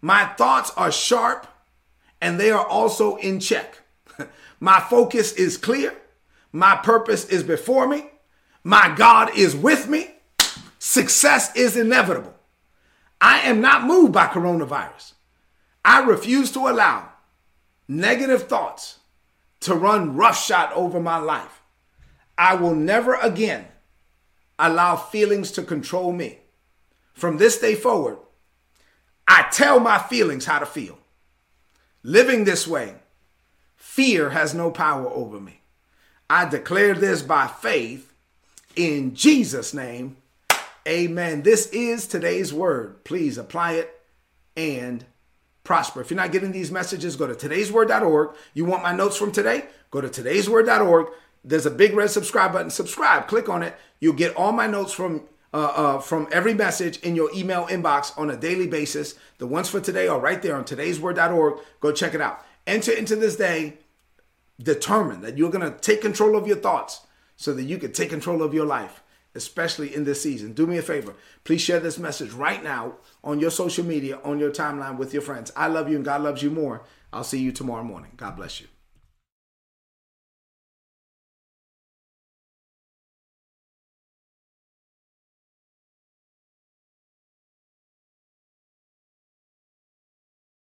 my 0.00 0.26
thoughts 0.34 0.70
are 0.76 0.92
sharp, 0.92 1.46
and 2.20 2.38
they 2.38 2.50
are 2.50 2.66
also 2.66 3.16
in 3.16 3.40
check. 3.40 3.80
my 4.60 4.78
focus 4.78 5.32
is 5.32 5.56
clear, 5.56 5.94
my 6.52 6.76
purpose 6.76 7.24
is 7.24 7.42
before 7.42 7.88
me, 7.88 8.10
my 8.62 8.94
God 8.96 9.36
is 9.36 9.56
with 9.56 9.88
me, 9.88 10.10
success 10.78 11.54
is 11.56 11.76
inevitable. 11.76 12.34
I 13.20 13.40
am 13.40 13.60
not 13.60 13.84
moved 13.84 14.12
by 14.12 14.26
coronavirus. 14.26 15.12
I 15.84 16.02
refuse 16.04 16.50
to 16.52 16.68
allow 16.68 17.08
negative 17.88 18.48
thoughts 18.48 18.98
to 19.60 19.74
run 19.74 20.16
roughshod 20.16 20.72
over 20.72 21.00
my 21.00 21.18
life. 21.18 21.62
I 22.36 22.54
will 22.54 22.74
never 22.74 23.14
again 23.14 23.66
allow 24.58 24.96
feelings 24.96 25.50
to 25.52 25.62
control 25.62 26.12
me. 26.12 26.38
From 27.14 27.36
this 27.36 27.58
day 27.58 27.74
forward, 27.74 28.18
I 29.26 29.48
tell 29.52 29.80
my 29.80 29.98
feelings 29.98 30.44
how 30.44 30.58
to 30.58 30.66
feel. 30.66 30.98
Living 32.02 32.44
this 32.44 32.66
way, 32.66 32.96
fear 33.76 34.30
has 34.30 34.54
no 34.54 34.70
power 34.70 35.08
over 35.08 35.40
me. 35.40 35.61
I 36.32 36.48
declare 36.48 36.94
this 36.94 37.20
by 37.20 37.46
faith 37.46 38.10
in 38.74 39.14
Jesus' 39.14 39.74
name. 39.74 40.16
Amen. 40.88 41.42
This 41.42 41.66
is 41.66 42.06
today's 42.06 42.54
word. 42.54 43.04
Please 43.04 43.36
apply 43.36 43.72
it 43.72 44.00
and 44.56 45.04
prosper. 45.62 46.00
If 46.00 46.08
you're 46.08 46.16
not 46.16 46.32
getting 46.32 46.50
these 46.50 46.70
messages, 46.70 47.16
go 47.16 47.26
to 47.26 47.34
today'sword.org. 47.34 48.30
You 48.54 48.64
want 48.64 48.82
my 48.82 48.96
notes 48.96 49.18
from 49.18 49.30
today? 49.30 49.64
Go 49.90 50.00
to 50.00 50.08
today'sword.org. 50.08 51.08
There's 51.44 51.66
a 51.66 51.70
big 51.70 51.92
red 51.92 52.08
subscribe 52.08 52.54
button. 52.54 52.70
Subscribe. 52.70 53.28
Click 53.28 53.50
on 53.50 53.62
it. 53.62 53.76
You'll 54.00 54.14
get 54.14 54.34
all 54.34 54.52
my 54.52 54.66
notes 54.66 54.94
from 54.94 55.24
uh, 55.52 55.58
uh, 55.58 55.98
from 55.98 56.28
every 56.32 56.54
message 56.54 56.98
in 57.00 57.14
your 57.14 57.30
email 57.34 57.66
inbox 57.66 58.18
on 58.18 58.30
a 58.30 58.38
daily 58.38 58.66
basis. 58.66 59.16
The 59.36 59.46
ones 59.46 59.68
for 59.68 59.82
today 59.82 60.08
are 60.08 60.18
right 60.18 60.40
there 60.40 60.56
on 60.56 60.64
today'sword.org. 60.64 61.58
Go 61.80 61.92
check 61.92 62.14
it 62.14 62.22
out. 62.22 62.42
Enter 62.66 62.92
into 62.92 63.16
this 63.16 63.36
day 63.36 63.74
determined 64.62 65.22
that 65.24 65.38
you're 65.38 65.50
going 65.50 65.70
to 65.70 65.78
take 65.78 66.00
control 66.00 66.36
of 66.36 66.46
your 66.46 66.56
thoughts 66.56 67.06
so 67.36 67.52
that 67.52 67.64
you 67.64 67.78
can 67.78 67.92
take 67.92 68.10
control 68.10 68.42
of 68.42 68.54
your 68.54 68.66
life 68.66 69.02
especially 69.34 69.94
in 69.94 70.04
this 70.04 70.22
season. 70.22 70.52
Do 70.52 70.66
me 70.66 70.78
a 70.78 70.82
favor. 70.82 71.14
Please 71.44 71.60
share 71.60 71.80
this 71.80 71.98
message 71.98 72.32
right 72.32 72.62
now 72.62 72.94
on 73.24 73.40
your 73.40 73.50
social 73.50 73.84
media, 73.84 74.18
on 74.24 74.38
your 74.38 74.50
timeline 74.50 74.98
with 74.98 75.12
your 75.12 75.22
friends. 75.22 75.50
I 75.56 75.68
love 75.68 75.88
you 75.88 75.96
and 75.96 76.04
God 76.04 76.22
loves 76.22 76.42
you 76.42 76.50
more. 76.50 76.84
I'll 77.12 77.24
see 77.24 77.40
you 77.40 77.52
tomorrow 77.52 77.84
morning. 77.84 78.12
God 78.16 78.36
bless 78.36 78.60
you. 78.60 78.66